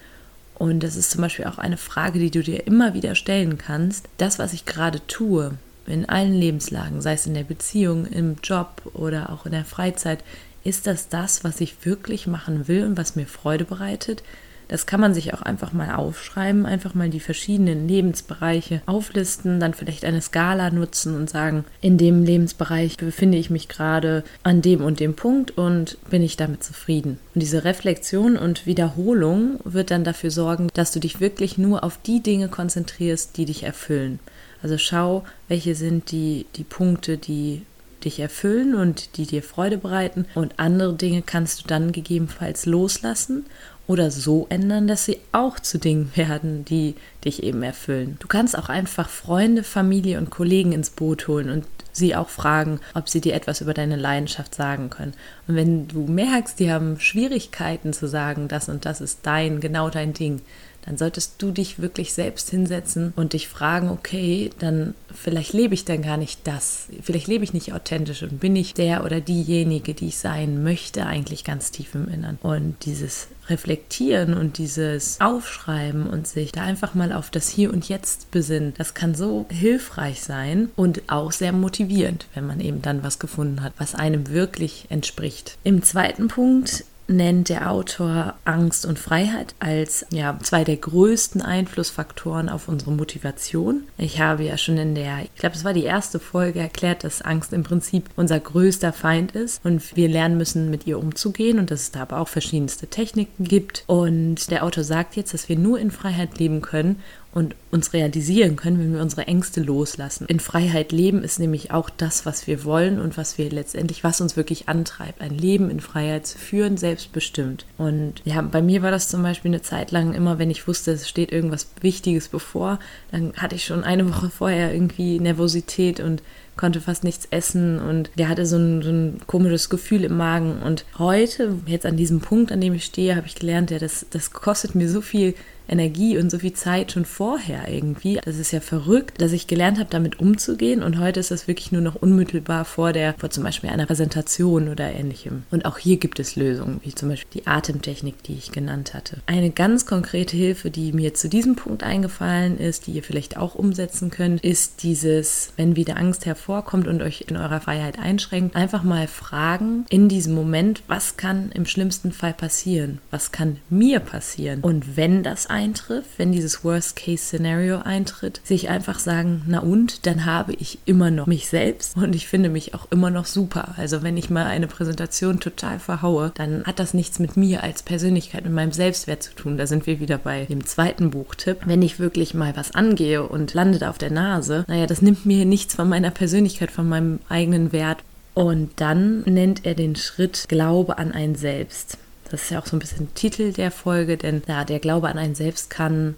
und 0.54 0.82
das 0.82 0.96
ist 0.96 1.10
zum 1.10 1.20
Beispiel 1.20 1.46
auch 1.46 1.58
eine 1.58 1.76
Frage, 1.76 2.18
die 2.18 2.30
du 2.30 2.42
dir 2.42 2.66
immer 2.66 2.94
wieder 2.94 3.14
stellen 3.14 3.58
kannst. 3.58 4.08
Das, 4.18 4.38
was 4.38 4.52
ich 4.52 4.66
gerade 4.66 5.04
tue, 5.06 5.52
in 5.86 6.08
allen 6.08 6.34
Lebenslagen, 6.34 7.02
sei 7.02 7.14
es 7.14 7.26
in 7.26 7.34
der 7.34 7.44
Beziehung, 7.44 8.06
im 8.06 8.36
Job 8.42 8.82
oder 8.94 9.30
auch 9.30 9.46
in 9.46 9.52
der 9.52 9.64
Freizeit, 9.64 10.24
ist 10.62 10.86
das 10.86 11.08
das, 11.08 11.44
was 11.44 11.60
ich 11.60 11.84
wirklich 11.84 12.26
machen 12.26 12.68
will 12.68 12.84
und 12.84 12.96
was 12.96 13.16
mir 13.16 13.26
Freude 13.26 13.64
bereitet? 13.64 14.22
Das 14.68 14.87
kann 14.87 15.00
man 15.00 15.14
sich 15.14 15.35
auch 15.35 15.42
einfach 15.42 15.72
mal 15.72 15.94
aufschreiben, 15.94 16.66
einfach 16.66 16.94
mal 16.94 17.11
die 17.11 17.20
verschiedenen 17.20 17.88
Lebensbereiche 17.88 18.83
auflisten, 18.87 19.61
dann 19.61 19.74
vielleicht 19.74 20.05
eine 20.05 20.20
Skala 20.20 20.70
nutzen 20.70 21.16
und 21.16 21.31
sagen, 21.31 21.64
in 21.81 21.98
dem 21.98 22.24
Lebensbereich 22.24 22.96
befinde 22.96 23.38
ich 23.38 23.50
mich 23.50 23.68
gerade 23.68 24.24
an 24.42 24.62
dem 24.62 24.83
und 24.83 25.00
dem 25.00 25.14
Punkt 25.14 25.57
und 25.57 25.98
bin 26.11 26.22
ich 26.22 26.37
damit 26.37 26.64
zufrieden. 26.64 27.18
Und 27.35 27.42
diese 27.42 27.64
Reflexion 27.64 28.37
und 28.37 28.66
Wiederholung 28.66 29.61
wird 29.64 29.90
dann 29.90 30.05
dafür 30.05 30.31
sorgen, 30.31 30.68
dass 30.74 30.92
du 30.92 31.00
dich 31.00 31.20
wirklich 31.20 31.59
nur 31.59 31.85
auf 31.85 31.98
die 32.05 32.22
Dinge 32.22 32.48
konzentrierst, 32.48 33.37
die 33.37 33.44
dich 33.44 33.64
erfüllen. 33.64 34.18
Also 34.62 34.79
schau, 34.79 35.24
welche 35.48 35.74
sind 35.74 36.11
die, 36.11 36.46
die 36.57 36.64
Punkte, 36.64 37.18
die 37.18 37.62
dich 38.05 38.20
erfüllen 38.20 38.74
und 38.74 39.16
die 39.16 39.27
dir 39.27 39.42
Freude 39.42 39.79
bereiten. 39.79 40.27
Und 40.35 40.59
andere 40.59 40.94
Dinge 40.94 41.22
kannst 41.22 41.62
du 41.62 41.66
dann 41.66 41.92
gegebenenfalls 41.92 42.66
loslassen 42.66 43.44
oder 43.87 44.11
so 44.11 44.47
ändern, 44.49 44.87
dass 44.87 45.05
sie 45.05 45.18
auch 45.33 45.61
zu 45.61 45.79
Dingen 45.79 46.11
werden, 46.14 46.64
die 46.64 46.94
dich 47.25 47.42
eben 47.42 47.62
erfüllen. 47.62 48.16
Du 48.20 48.29
kannst 48.29 48.59
auch 48.59 48.68
einfach 48.68 49.09
Freunde, 49.09 49.62
Familie 49.62 50.18
und 50.18 50.31
Kollegen 50.31 50.73
ins 50.73 50.90
Boot 50.90 51.29
holen 51.29 51.51
und 51.51 51.66
sie 51.92 52.16
auch 52.16 52.29
fragen, 52.29 52.81
ob 52.94 53.09
sie 53.09 53.20
dir 53.20 53.35
etwas 53.35 53.61
über 53.61 53.73
deine 53.73 53.97
Leidenschaft 53.97 54.55
sagen 54.55 54.90
können. 54.90 55.14
Und 55.47 55.55
wenn 55.55 55.88
du 55.88 56.07
merkst, 56.07 56.59
die 56.59 56.73
haben 56.73 56.99
Schwierigkeiten 56.99 57.92
zu 57.92 58.09
sagen, 58.09 58.49
das 58.49 58.68
und 58.68 58.85
das 58.85 59.01
ist 59.01 59.20
dein, 59.23 59.61
genau 59.61 59.90
dein 59.90 60.12
Ding, 60.12 60.40
dann 60.85 60.99
solltest 60.99 61.35
du 61.38 61.51
dich 61.51 61.79
wirklich 61.79 62.12
selbst 62.12 62.51
hinsetzen 62.51 63.12
und 63.16 63.33
dich 63.33 63.49
fragen, 63.49 63.88
okay, 63.88 64.51
dann 64.59 64.94
vielleicht 65.12 65.53
lebe 65.53 65.75
ich 65.75 65.85
dann 65.85 66.03
gar 66.03 66.16
nicht 66.16 66.40
das, 66.44 66.88
vielleicht 67.03 67.27
lebe 67.27 67.44
ich 67.44 67.55
nicht 67.55 67.73
authentisch 67.73 68.23
und 68.23 68.40
bin 68.40 68.57
ich 68.57 68.75
der 68.75 69.05
oder 69.05 69.20
diejenige, 69.20 69.94
die 69.94 70.09
ich 70.09 70.18
sein 70.18 70.62
möchte, 70.62 71.07
eigentlich 71.07 71.44
ganz 71.44 71.70
tief 71.70 71.94
im 71.94 72.09
Innern. 72.09 72.38
Und 72.42 72.85
dieses 72.85 73.29
Reflektieren 73.49 74.35
und 74.35 74.59
dieses 74.59 75.20
Aufschreiben 75.20 76.07
und 76.07 76.27
sich 76.27 76.53
da 76.53 76.62
einfach 76.62 76.94
mal 76.94 77.12
auf 77.12 77.31
das 77.31 77.49
Hier 77.49 77.73
und 77.73 77.88
Jetzt 77.88 78.31
besinnen, 78.31 78.75
das 78.77 78.94
kann 78.94 79.14
so 79.14 79.47
hilfreich 79.51 80.23
sein 80.23 80.70
und 80.77 81.03
auch 81.09 81.33
sehr 81.33 81.53
motivierend, 81.53 82.27
wenn 82.35 82.47
man 82.47 82.61
eben 82.61 82.83
dann 82.83 83.03
was 83.03 83.18
gefunden 83.18 83.62
hat, 83.62 83.73
was 83.79 83.94
einem 83.94 84.29
wirklich 84.29 84.87
entspricht. 84.88 85.59
Im 85.62 85.83
zweiten 85.83 86.29
Punkt 86.29 86.85
nennt 87.06 87.48
der 87.48 87.70
Autor 87.70 88.34
Angst 88.44 88.86
und 88.86 88.98
Freiheit 88.98 89.54
als 89.58 90.06
ja, 90.10 90.38
zwei 90.42 90.64
der 90.64 90.76
größten 90.76 91.42
Einflussfaktoren 91.42 92.48
auf 92.48 92.68
unsere 92.68 92.92
Motivation. 92.92 93.84
Ich 93.98 94.20
habe 94.20 94.44
ja 94.44 94.56
schon 94.56 94.78
in 94.78 94.94
der, 94.94 95.18
ich 95.22 95.34
glaube, 95.34 95.54
es 95.54 95.64
war 95.64 95.72
die 95.72 95.84
erste 95.84 96.18
Folge 96.18 96.60
erklärt, 96.60 97.04
dass 97.04 97.22
Angst 97.22 97.52
im 97.52 97.62
Prinzip 97.62 98.04
unser 98.16 98.40
größter 98.40 98.92
Feind 98.92 99.32
ist 99.32 99.64
und 99.64 99.96
wir 99.96 100.08
lernen 100.08 100.38
müssen, 100.38 100.70
mit 100.70 100.86
ihr 100.86 100.98
umzugehen 100.98 101.58
und 101.58 101.70
dass 101.70 101.82
es 101.82 101.90
da 101.90 102.02
aber 102.02 102.18
auch 102.20 102.28
verschiedenste 102.28 102.86
Techniken 102.86 103.44
gibt. 103.44 103.84
Und 103.86 104.50
der 104.50 104.64
Autor 104.64 104.84
sagt 104.84 105.16
jetzt, 105.16 105.34
dass 105.34 105.48
wir 105.48 105.58
nur 105.58 105.78
in 105.78 105.90
Freiheit 105.90 106.38
leben 106.38 106.60
können 106.60 107.02
und 107.35 107.57
uns 107.73 107.92
realisieren 107.92 108.55
können, 108.55 108.79
wenn 108.79 108.94
wir 108.94 109.03
unsere 109.03 109.27
Ängste 109.27 109.61
loslassen. 109.61 110.27
In 110.29 110.38
Freiheit 110.38 110.92
leben 110.92 111.25
ist 111.25 111.40
nämlich 111.40 111.73
auch 111.73 111.90
das, 111.90 112.25
was 112.25 112.47
wir 112.47 112.64
wollen 112.64 113.01
und 113.01 113.18
was 113.18 113.38
wir 113.38 113.51
letztendlich, 113.51 114.05
was 114.05 114.20
uns 114.20 114.37
wirklich 114.37 114.68
antreibt, 114.68 115.20
ein 115.20 115.37
Leben 115.37 115.68
in 115.68 115.81
Freiheit 115.81 116.29
zu 116.29 116.38
führen, 116.38 116.77
selbstbestimmt. 116.77 117.66
Und 117.77 118.23
ja, 118.25 118.40
bei 118.40 118.62
mir 118.62 118.83
war 118.83 118.92
das 118.92 119.09
zum 119.09 119.25
Beispiel 119.25 119.51
eine 119.51 119.62
Zeit 119.62 119.90
lang 119.90 120.14
immer, 120.14 120.38
wenn 120.38 120.51
ich 120.51 120.68
wusste, 120.68 120.92
es 120.92 121.09
steht 121.09 121.33
irgendwas 121.33 121.66
Wichtiges 121.81 122.29
bevor, 122.29 122.79
dann 123.11 123.33
hatte 123.37 123.57
ich 123.57 123.64
schon 123.64 123.83
eine 123.83 124.09
Woche 124.09 124.31
vorher 124.31 124.73
irgendwie 124.73 125.18
Nervosität 125.18 125.99
und 125.99 126.23
konnte 126.57 126.81
fast 126.81 127.03
nichts 127.03 127.27
essen 127.33 127.81
und 127.81 128.11
der 128.16 128.29
hatte 128.29 128.47
so 128.47 128.57
ein, 128.57 128.83
so 128.83 128.90
ein, 128.90 129.20
komisches 129.27 129.70
Gefühl 129.70 130.05
im 130.05 130.16
Magen. 130.16 130.62
Und 130.62 130.85
heute, 130.99 131.57
jetzt 131.66 131.85
an 131.85 131.97
diesem 131.97 132.20
Punkt, 132.20 132.53
an 132.53 132.61
dem 132.61 132.75
ich 132.75 132.85
stehe, 132.85 133.16
habe 133.16 133.27
ich 133.27 133.35
gelernt, 133.35 133.73
ja, 133.73 133.81
das, 133.81 134.07
das 134.11 134.31
kostet 134.31 134.77
mir 134.77 134.88
so 134.88 135.01
viel 135.01 135.35
Energie 135.68 136.18
und 136.18 136.31
so 136.31 136.38
viel 136.38 136.53
Zeit 136.53 136.92
schon 136.92 137.05
vorher 137.05 137.68
irgendwie. 137.68 138.20
Das 138.24 138.38
ist 138.38 138.53
ja 138.53 138.61
verrückt, 138.61 139.20
dass 139.20 139.33
ich 139.33 139.46
gelernt 139.46 139.79
habe, 139.79 139.90
damit 139.90 140.20
umzugehen 140.20 140.83
und 140.83 140.98
heute 140.98 141.20
ist 141.20 141.31
das 141.31 141.48
wirklich 141.48 141.72
nur 141.72 141.83
noch 141.83 141.96
unmittelbar 141.96 142.64
vor 142.64 142.92
der, 142.92 143.14
vor 143.14 143.31
zum 143.31 143.44
Beispiel 143.44 143.70
einer 143.70 143.87
Präsentation 143.87 144.68
oder 144.68 144.92
ähnlichem. 144.92 145.44
Und 145.50 145.64
auch 145.64 145.79
hier 145.79 145.96
gibt 145.96 146.20
es 146.20 146.37
Lösungen, 146.37 146.81
wie 146.83 146.94
zum 146.94 147.09
Beispiel 147.09 147.40
die 147.40 147.46
Atemtechnik, 147.46 148.22
die 148.22 148.35
ich 148.35 148.53
genannt 148.53 148.94
hatte. 148.94 149.18
Eine 149.27 149.50
ganz 149.50 149.87
konkrete 149.87 150.37
Hilfe, 150.37 150.70
die 150.70 150.92
mir 150.92 151.14
zu 151.14 151.29
diesem 151.29 151.57
Punkt 151.57 151.83
eingefallen 151.83 152.59
ist, 152.59 152.87
die 152.87 152.92
ihr 152.92 153.03
vielleicht 153.03 153.37
auch 153.37 153.55
umsetzen 153.55 154.11
könnt, 154.11 154.42
ist 154.42 154.83
dieses, 154.83 155.53
wenn 155.57 155.77
wieder 155.77 155.96
Angst 155.96 156.27
hervorkommt 156.27 156.87
und 156.87 157.03
euch 157.03 157.24
in 157.29 157.37
eurer 157.37 157.61
Freiheit 157.61 157.98
einschränkt, 157.98 158.57
einfach 158.57 158.83
mal 158.83 159.07
fragen 159.07 159.87
in 159.88 160.09
diesem 160.09 160.35
Moment, 160.35 160.83
was 160.87 161.16
kann 161.16 161.50
im 161.53 161.66
schlimmsten 161.66 162.12
Fall 162.12 162.35
passieren? 162.35 162.98
Was 163.11 163.33
kann 163.33 163.59
mir 163.70 164.00
passieren? 164.00 164.61
Und 164.61 164.96
wenn 164.96 165.22
das 165.22 165.46
eintrifft, 165.54 166.10
wenn 166.18 166.32
dieses 166.32 166.64
Worst-Case-Szenario 166.64 167.78
eintritt, 167.78 168.40
sich 168.42 168.68
einfach 168.68 168.98
sagen, 168.98 169.42
na 169.46 169.60
und, 169.60 170.04
dann 170.04 170.26
habe 170.26 170.52
ich 170.52 170.80
immer 170.84 171.12
noch 171.12 171.26
mich 171.26 171.48
selbst 171.48 171.96
und 171.96 172.14
ich 172.16 172.26
finde 172.26 172.48
mich 172.48 172.74
auch 172.74 172.90
immer 172.90 173.10
noch 173.10 173.24
super. 173.24 173.74
Also 173.76 174.02
wenn 174.02 174.16
ich 174.16 174.30
mal 174.30 174.46
eine 174.46 174.66
Präsentation 174.66 175.38
total 175.38 175.78
verhaue, 175.78 176.32
dann 176.34 176.64
hat 176.64 176.80
das 176.80 176.92
nichts 176.92 177.20
mit 177.20 177.36
mir 177.36 177.62
als 177.62 177.84
Persönlichkeit, 177.84 178.44
mit 178.44 178.52
meinem 178.52 178.72
Selbstwert 178.72 179.22
zu 179.22 179.32
tun. 179.34 179.56
Da 179.56 179.66
sind 179.66 179.86
wir 179.86 180.00
wieder 180.00 180.18
bei 180.18 180.44
dem 180.46 180.66
zweiten 180.66 181.10
Buchtipp. 181.10 181.58
Wenn 181.66 181.82
ich 181.82 182.00
wirklich 182.00 182.34
mal 182.34 182.56
was 182.56 182.74
angehe 182.74 183.22
und 183.22 183.54
landet 183.54 183.84
auf 183.84 183.96
der 183.96 184.10
Nase, 184.10 184.64
naja, 184.66 184.86
das 184.86 185.02
nimmt 185.02 185.24
mir 185.24 185.44
nichts 185.44 185.74
von 185.74 185.88
meiner 185.88 186.10
Persönlichkeit, 186.10 186.72
von 186.72 186.88
meinem 186.88 187.20
eigenen 187.28 187.72
Wert. 187.72 187.98
Und 188.34 188.72
dann 188.76 189.22
nennt 189.22 189.64
er 189.64 189.76
den 189.76 189.94
Schritt 189.94 190.46
Glaube 190.48 190.98
an 190.98 191.12
ein 191.12 191.36
Selbst. 191.36 191.98
Das 192.30 192.44
ist 192.44 192.50
ja 192.50 192.58
auch 192.58 192.66
so 192.66 192.76
ein 192.76 192.80
bisschen 192.80 193.12
Titel 193.14 193.52
der 193.52 193.70
Folge, 193.70 194.16
denn 194.16 194.42
ja, 194.48 194.64
der 194.64 194.80
Glaube 194.80 195.08
an 195.08 195.18
einen 195.18 195.34
selbst 195.34 195.70
kann 195.70 196.14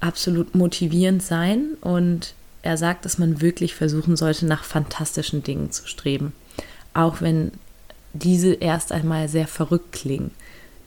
absolut 0.00 0.54
motivierend 0.54 1.22
sein 1.22 1.76
und 1.80 2.34
er 2.62 2.76
sagt, 2.76 3.04
dass 3.04 3.18
man 3.18 3.40
wirklich 3.40 3.74
versuchen 3.74 4.16
sollte, 4.16 4.46
nach 4.46 4.64
fantastischen 4.64 5.42
Dingen 5.42 5.70
zu 5.72 5.86
streben. 5.86 6.32
Auch 6.94 7.20
wenn 7.20 7.52
diese 8.12 8.54
erst 8.54 8.92
einmal 8.92 9.28
sehr 9.28 9.46
verrückt 9.46 9.92
klingen. 9.92 10.32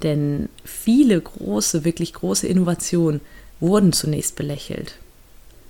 Denn 0.03 0.49
viele 0.63 1.19
große, 1.19 1.85
wirklich 1.85 2.13
große 2.13 2.47
Innovationen 2.47 3.21
wurden 3.59 3.93
zunächst 3.93 4.35
belächelt. 4.35 4.95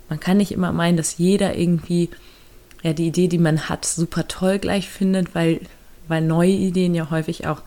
Man 0.10 0.20
kann 0.20 0.38
nicht 0.38 0.52
immer 0.52 0.72
meinen, 0.72 0.98
dass 0.98 1.18
jeder 1.18 1.56
irgendwie 1.56 2.10
ja, 2.82 2.94
die 2.94 3.08
Idee, 3.08 3.28
die 3.28 3.38
man 3.38 3.70
hat, 3.70 3.86
super 3.86 4.28
toll 4.28 4.60
gleich 4.60 4.90
findet, 4.90 5.36
weil, 5.36 5.62
weil 6.08 6.22
neue 6.22 6.52
Ideen 6.52 6.96
ja 6.96 7.10
häufig 7.10 7.48
auch 7.48 7.62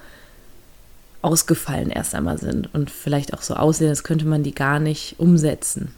ausgefallen 1.26 1.90
erst 1.90 2.14
einmal 2.14 2.38
sind 2.38 2.72
und 2.72 2.88
vielleicht 2.88 3.34
auch 3.34 3.42
so 3.42 3.54
aussehen, 3.54 3.88
als 3.88 4.04
könnte 4.04 4.26
man 4.26 4.44
die 4.44 4.54
gar 4.54 4.78
nicht 4.78 5.16
umsetzen. 5.18 5.92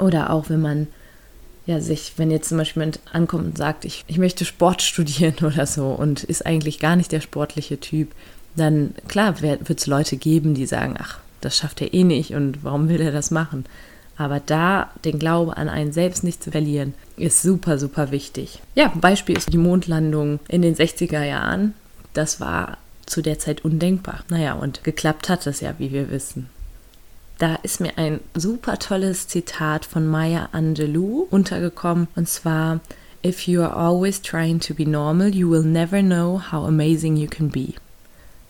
Oder 0.00 0.30
auch 0.30 0.48
wenn 0.48 0.60
man 0.60 0.88
ja 1.66 1.80
sich, 1.80 2.14
wenn 2.16 2.32
jetzt 2.32 2.48
zum 2.48 2.58
Beispiel 2.58 2.82
jemand 2.82 2.98
ankommt 3.12 3.44
und 3.44 3.56
sagt, 3.56 3.84
ich, 3.84 4.04
ich 4.08 4.18
möchte 4.18 4.44
Sport 4.44 4.82
studieren 4.82 5.36
oder 5.42 5.66
so 5.66 5.86
und 5.86 6.24
ist 6.24 6.44
eigentlich 6.44 6.80
gar 6.80 6.96
nicht 6.96 7.12
der 7.12 7.20
sportliche 7.20 7.78
Typ, 7.78 8.10
dann 8.56 8.94
klar 9.06 9.40
wird 9.40 9.70
es 9.70 9.86
Leute 9.86 10.16
geben, 10.16 10.54
die 10.54 10.66
sagen, 10.66 10.96
ach, 10.98 11.18
das 11.40 11.56
schafft 11.56 11.80
er 11.80 11.94
eh 11.94 12.02
nicht 12.02 12.34
und 12.34 12.64
warum 12.64 12.88
will 12.88 13.00
er 13.00 13.12
das 13.12 13.30
machen? 13.30 13.64
Aber 14.16 14.40
da 14.40 14.90
den 15.04 15.18
Glaube 15.20 15.56
an 15.56 15.68
einen 15.68 15.92
selbst 15.92 16.24
nicht 16.24 16.42
zu 16.42 16.50
verlieren, 16.50 16.94
ist 17.16 17.42
super, 17.42 17.78
super 17.78 18.10
wichtig. 18.10 18.60
Ja, 18.74 18.92
Beispiel 18.94 19.36
ist 19.36 19.52
die 19.52 19.58
Mondlandung 19.58 20.40
in 20.48 20.62
den 20.62 20.74
60er 20.74 21.22
Jahren. 21.22 21.74
Das 22.12 22.40
war 22.40 22.78
zu 23.06 23.22
der 23.22 23.38
Zeit 23.38 23.64
undenkbar. 23.64 24.24
Naja, 24.28 24.54
und 24.54 24.84
geklappt 24.84 25.28
hat 25.28 25.46
es 25.46 25.60
ja, 25.60 25.74
wie 25.78 25.92
wir 25.92 26.10
wissen. 26.10 26.48
Da 27.38 27.56
ist 27.56 27.80
mir 27.80 27.98
ein 27.98 28.20
super 28.34 28.78
tolles 28.78 29.26
Zitat 29.26 29.84
von 29.84 30.06
Maya 30.06 30.50
Angelou 30.52 31.26
untergekommen 31.30 32.08
und 32.14 32.28
zwar 32.28 32.80
If 33.24 33.48
you 33.48 33.62
are 33.62 33.74
always 33.74 34.20
trying 34.20 34.60
to 34.60 34.74
be 34.74 34.84
normal, 34.84 35.34
you 35.34 35.50
will 35.50 35.62
never 35.62 36.02
know 36.02 36.40
how 36.52 36.66
amazing 36.66 37.16
you 37.16 37.26
can 37.26 37.48
be. 37.48 37.72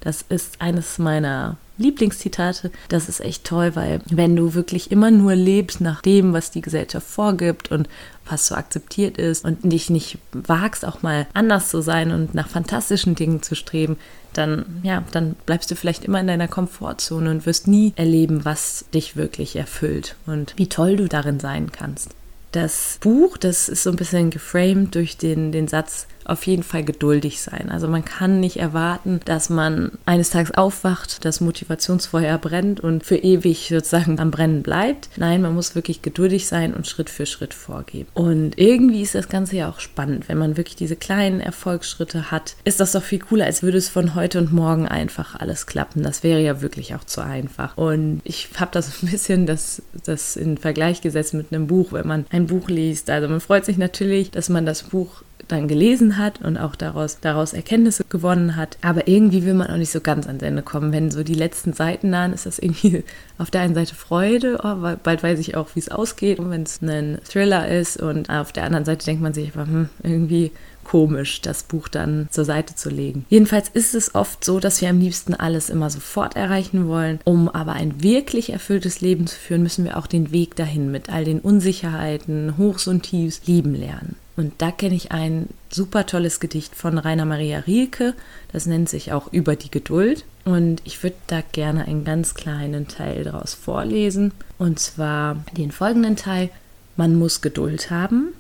Das 0.01 0.25
ist 0.29 0.61
eines 0.61 0.99
meiner 0.99 1.57
Lieblingszitate. 1.79 2.71
Das 2.89 3.09
ist 3.09 3.21
echt 3.21 3.45
toll, 3.45 3.75
weil 3.75 4.01
wenn 4.11 4.37
du 4.37 4.55
wirklich 4.55 4.91
immer 4.91 5.11
nur 5.11 5.35
lebst 5.35 5.81
nach 5.81 6.03
dem, 6.03 6.33
was 6.33 6.51
die 6.51 6.61
Gesellschaft 6.61 7.07
vorgibt 7.07 7.71
und 7.71 7.89
was 8.29 8.47
so 8.47 8.55
akzeptiert 8.55 9.17
ist 9.17 9.45
und 9.45 9.61
dich 9.65 9.91
nicht 9.91 10.19
wagst, 10.33 10.85
auch 10.85 11.03
mal 11.03 11.27
anders 11.35 11.71
zu 11.71 11.81
sein 11.81 12.11
und 12.11 12.35
nach 12.35 12.49
fantastischen 12.49 13.15
Dingen 13.15 13.43
zu 13.43 13.55
streben, 13.55 13.97
dann, 14.39 14.81
ja, 14.83 15.03
dann 15.13 15.37
bleibst 15.47 15.71
du 15.71 15.77
vielleicht 15.77 16.05
immer 16.05 16.21
in 16.21 16.27
deiner 16.27 16.49
Komfortzone 16.49 17.31
und 17.31 17.47
wirst 17.47 17.69
nie 17.69 17.93
erleben, 17.97 18.45
was 18.45 18.85
dich 18.93 19.17
wirklich 19.17 19.57
erfüllt 19.57 20.17
und 20.27 20.55
wie 20.57 20.69
toll 20.69 20.97
du 20.97 21.09
darin 21.09 21.41
sein 21.41 21.73
kannst. 21.73 22.11
Das 22.53 22.99
Buch, 23.01 23.37
das 23.37 23.69
ist 23.69 23.83
so 23.83 23.91
ein 23.91 23.97
bisschen 23.97 24.31
geframed 24.31 24.95
durch 24.95 25.17
den, 25.17 25.51
den 25.51 25.67
Satz, 25.67 26.07
auf 26.25 26.47
jeden 26.47 26.63
Fall 26.63 26.85
geduldig 26.85 27.41
sein. 27.41 27.71
Also 27.71 27.89
man 27.89 28.05
kann 28.05 28.41
nicht 28.41 28.59
erwarten, 28.59 29.21
dass 29.25 29.51
man 29.51 29.93
eines 30.07 30.31
Tages 30.31 30.53
aufwacht, 30.53 31.25
das 31.25 31.41
Motivationsfeuer 31.41 32.39
brennt 32.39 32.81
und 32.81 33.05
für 33.05 33.17
ewig 33.17 33.69
sozusagen 33.69 34.19
am 34.19 34.31
Brennen 34.31 34.63
bleibt. 34.63 35.09
Nein, 35.17 35.43
man 35.43 35.55
muss 35.55 35.75
wirklich 35.75 36.03
geduldig 36.03 36.47
sein 36.47 36.75
und 36.75 36.87
Schritt 36.87 37.11
für 37.11 37.27
Schritt 37.27 37.55
vorgeben. 37.55 38.09
Und 38.15 38.59
irgendwie 38.59 39.03
ist 39.03 39.15
das 39.15 39.29
Ganze 39.29 39.57
ja 39.57 39.69
auch 39.69 39.81
spannend, 39.81 40.29
wenn 40.29 40.39
man 40.39 40.57
wirklich 40.57 40.77
diese 40.77 40.97
kleinen 40.97 41.41
Erfolgsschritte 41.41 42.31
hat. 42.31 42.57
Ist 42.65 42.81
das 42.81 42.93
doch 42.93 43.03
viel 43.03 43.19
cooler, 43.19 43.47
als 43.47 43.63
würde 43.63 43.79
es 43.79 43.89
von 43.89 44.15
heute 44.15 44.39
und 44.39 44.53
morgen 44.53 44.89
einfach 44.89 45.35
alles 45.35 45.67
klappen. 45.67 46.03
Das 46.03 46.23
wäre 46.23 46.41
ja 46.41 46.63
wirklich 46.63 46.95
auch 46.95 47.05
zu 47.05 47.23
einfach. 47.23 47.77
Und 47.77 48.21
ich 48.25 48.49
habe 48.59 48.71
das 48.73 48.91
ein 49.03 49.11
bisschen 49.11 49.47
das, 49.47 49.83
das 50.05 50.37
in 50.37 50.59
Vergleich 50.59 51.01
gesetzt 51.01 51.35
mit 51.35 51.53
einem 51.53 51.67
Buch, 51.67 51.93
wenn 51.93 52.07
man 52.07 52.27
ein 52.31 52.47
Buch 52.47 52.69
liest. 52.69 53.11
Also 53.11 53.29
man 53.29 53.41
freut 53.41 53.65
sich 53.65 53.79
natürlich, 53.79 54.31
dass 54.31 54.49
man 54.49 54.67
das 54.67 54.85
Buch 54.85 55.23
dann 55.49 55.69
gelesen 55.69 56.19
hat 56.19 56.41
und 56.43 56.57
auch 56.57 56.77
daraus, 56.77 57.19
daraus 57.21 57.53
Erkenntnisse 57.53 58.05
gewonnen 58.09 58.57
hat. 58.57 58.79
Aber 58.83 59.09
irgendwie 59.09 59.45
will 59.45 59.55
man 59.55 59.69
auch 59.69 59.77
nicht 59.77 59.91
so 59.93 60.01
ganz 60.01 60.27
ans 60.27 60.43
Ende 60.43 60.63
kommen. 60.63 60.93
Wenn 60.93 61.11
so 61.11 61.23
die 61.23 61.35
letzten 61.35 61.73
Seiten 61.73 62.11
nahen, 62.11 62.33
ist 62.33 62.47
das 62.47 62.59
irgendwie 62.59 63.05
auf 63.39 63.51
der 63.51 63.63
einen 63.63 63.75
Seite 63.75 63.95
Freude, 63.95 64.59
oh, 64.63 64.97
bald 65.03 65.23
weiß 65.23 65.39
ich 65.39 65.57
auch, 65.57 65.69
wie 65.75 65.81
es 65.81 65.91
ausgeht. 65.91 66.39
Wenn 66.41 66.63
es 66.63 66.81
ein 66.83 67.19
Thriller 67.25 67.69
ist 67.69 68.01
und 68.01 68.31
auf 68.31 68.53
der 68.53 68.65
anderen 68.65 68.85
Seite 68.85 69.05
denkt 69.07 69.23
man 69.23 69.35
sich 69.35 69.47
einfach, 69.47 69.67
hm, 69.67 69.89
irgendwie 70.03 70.51
komisch, 70.85 71.41
das 71.41 71.63
Buch 71.63 71.89
dann 71.89 72.29
zur 72.31 72.45
Seite 72.45 72.75
zu 72.75 72.91
legen. 72.91 73.25
Jedenfalls 73.31 73.71
ist 73.71 73.95
es 73.95 74.15
oft 74.15 74.45
so, 74.45 74.61
dass 74.61 74.83
wir 74.83 74.91
am 74.91 75.01
liebsten 75.01 75.35
alles 75.35 75.71
immer 75.71 75.89
sofort 75.89 76.37
erreichen 76.37 76.89
wollen. 76.89 77.21
Um 77.25 77.49
aber 77.49 77.73
ein 77.73 78.03
wirklich 78.03 78.53
erfülltes 78.53 79.01
Leben 79.01 79.27
zu 79.27 79.37
führen, 79.37 79.63
müssen 79.63 79.87
wir 79.87 79.97
auch 79.97 80.07
den 80.07 80.31
Weg 80.31 80.57
dahin 80.57 80.91
mit 80.91 81.09
all 81.09 81.25
den 81.25 81.41
Unsicherheiten, 81.41 82.59
Hochs 82.59 82.87
und 82.87 83.03
Tiefs 83.03 83.47
lieben 83.47 83.75
lernen. 83.75 84.17
Und 84.37 84.55
da 84.59 84.71
kenne 84.71 84.95
ich 84.95 85.13
ein 85.13 85.49
super 85.71 86.07
tolles 86.07 86.41
Gedicht 86.41 86.75
von 86.75 86.99
Rainer 86.99 87.25
Maria 87.25 87.61
Rilke. 87.61 88.15
Das 88.53 88.67
nennt 88.67 88.89
sich 88.89 89.13
auch 89.13 89.33
Über 89.33 89.57
die 89.57 89.71
Geduld. 89.71 90.25
Und 90.45 90.83
ich 90.85 91.03
würde 91.03 91.17
da 91.29 91.41
gerne 91.53 91.87
einen 91.87 92.05
ganz 92.05 92.35
kleinen 92.35 92.89
Teil 92.89 93.25
daraus 93.25 93.55
vorlesen. 93.55 94.33
Und 94.59 94.79
zwar 94.79 95.45
den 95.57 95.71
folgenden 95.71 96.17
Teil. 96.17 96.51
Man 96.97 97.17
muss 97.17 97.41
Geduld 97.41 97.91
haben, 97.91 98.35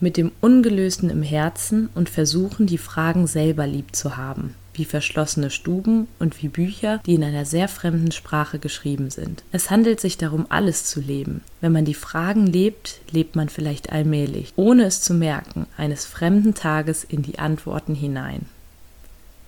mit 0.00 0.16
dem 0.16 0.32
Ungelösten 0.40 1.10
im 1.10 1.22
Herzen 1.22 1.88
und 1.94 2.08
versuchen, 2.08 2.66
die 2.66 2.78
Fragen 2.78 3.26
selber 3.26 3.66
lieb 3.66 3.94
zu 3.96 4.16
haben 4.16 4.54
wie 4.78 4.84
verschlossene 4.84 5.50
Stuben 5.50 6.08
und 6.18 6.42
wie 6.42 6.48
Bücher, 6.48 7.00
die 7.06 7.14
in 7.14 7.24
einer 7.24 7.44
sehr 7.44 7.68
fremden 7.68 8.12
Sprache 8.12 8.58
geschrieben 8.58 9.10
sind. 9.10 9.42
Es 9.52 9.70
handelt 9.70 10.00
sich 10.00 10.18
darum, 10.18 10.46
alles 10.48 10.84
zu 10.84 11.00
leben. 11.00 11.42
Wenn 11.60 11.72
man 11.72 11.84
die 11.84 11.94
Fragen 11.94 12.46
lebt, 12.46 13.00
lebt 13.10 13.36
man 13.36 13.48
vielleicht 13.48 13.92
allmählich, 13.92 14.52
ohne 14.56 14.84
es 14.84 15.00
zu 15.00 15.14
merken, 15.14 15.66
eines 15.76 16.04
fremden 16.04 16.54
Tages 16.54 17.04
in 17.04 17.22
die 17.22 17.38
Antworten 17.38 17.94
hinein. 17.94 18.46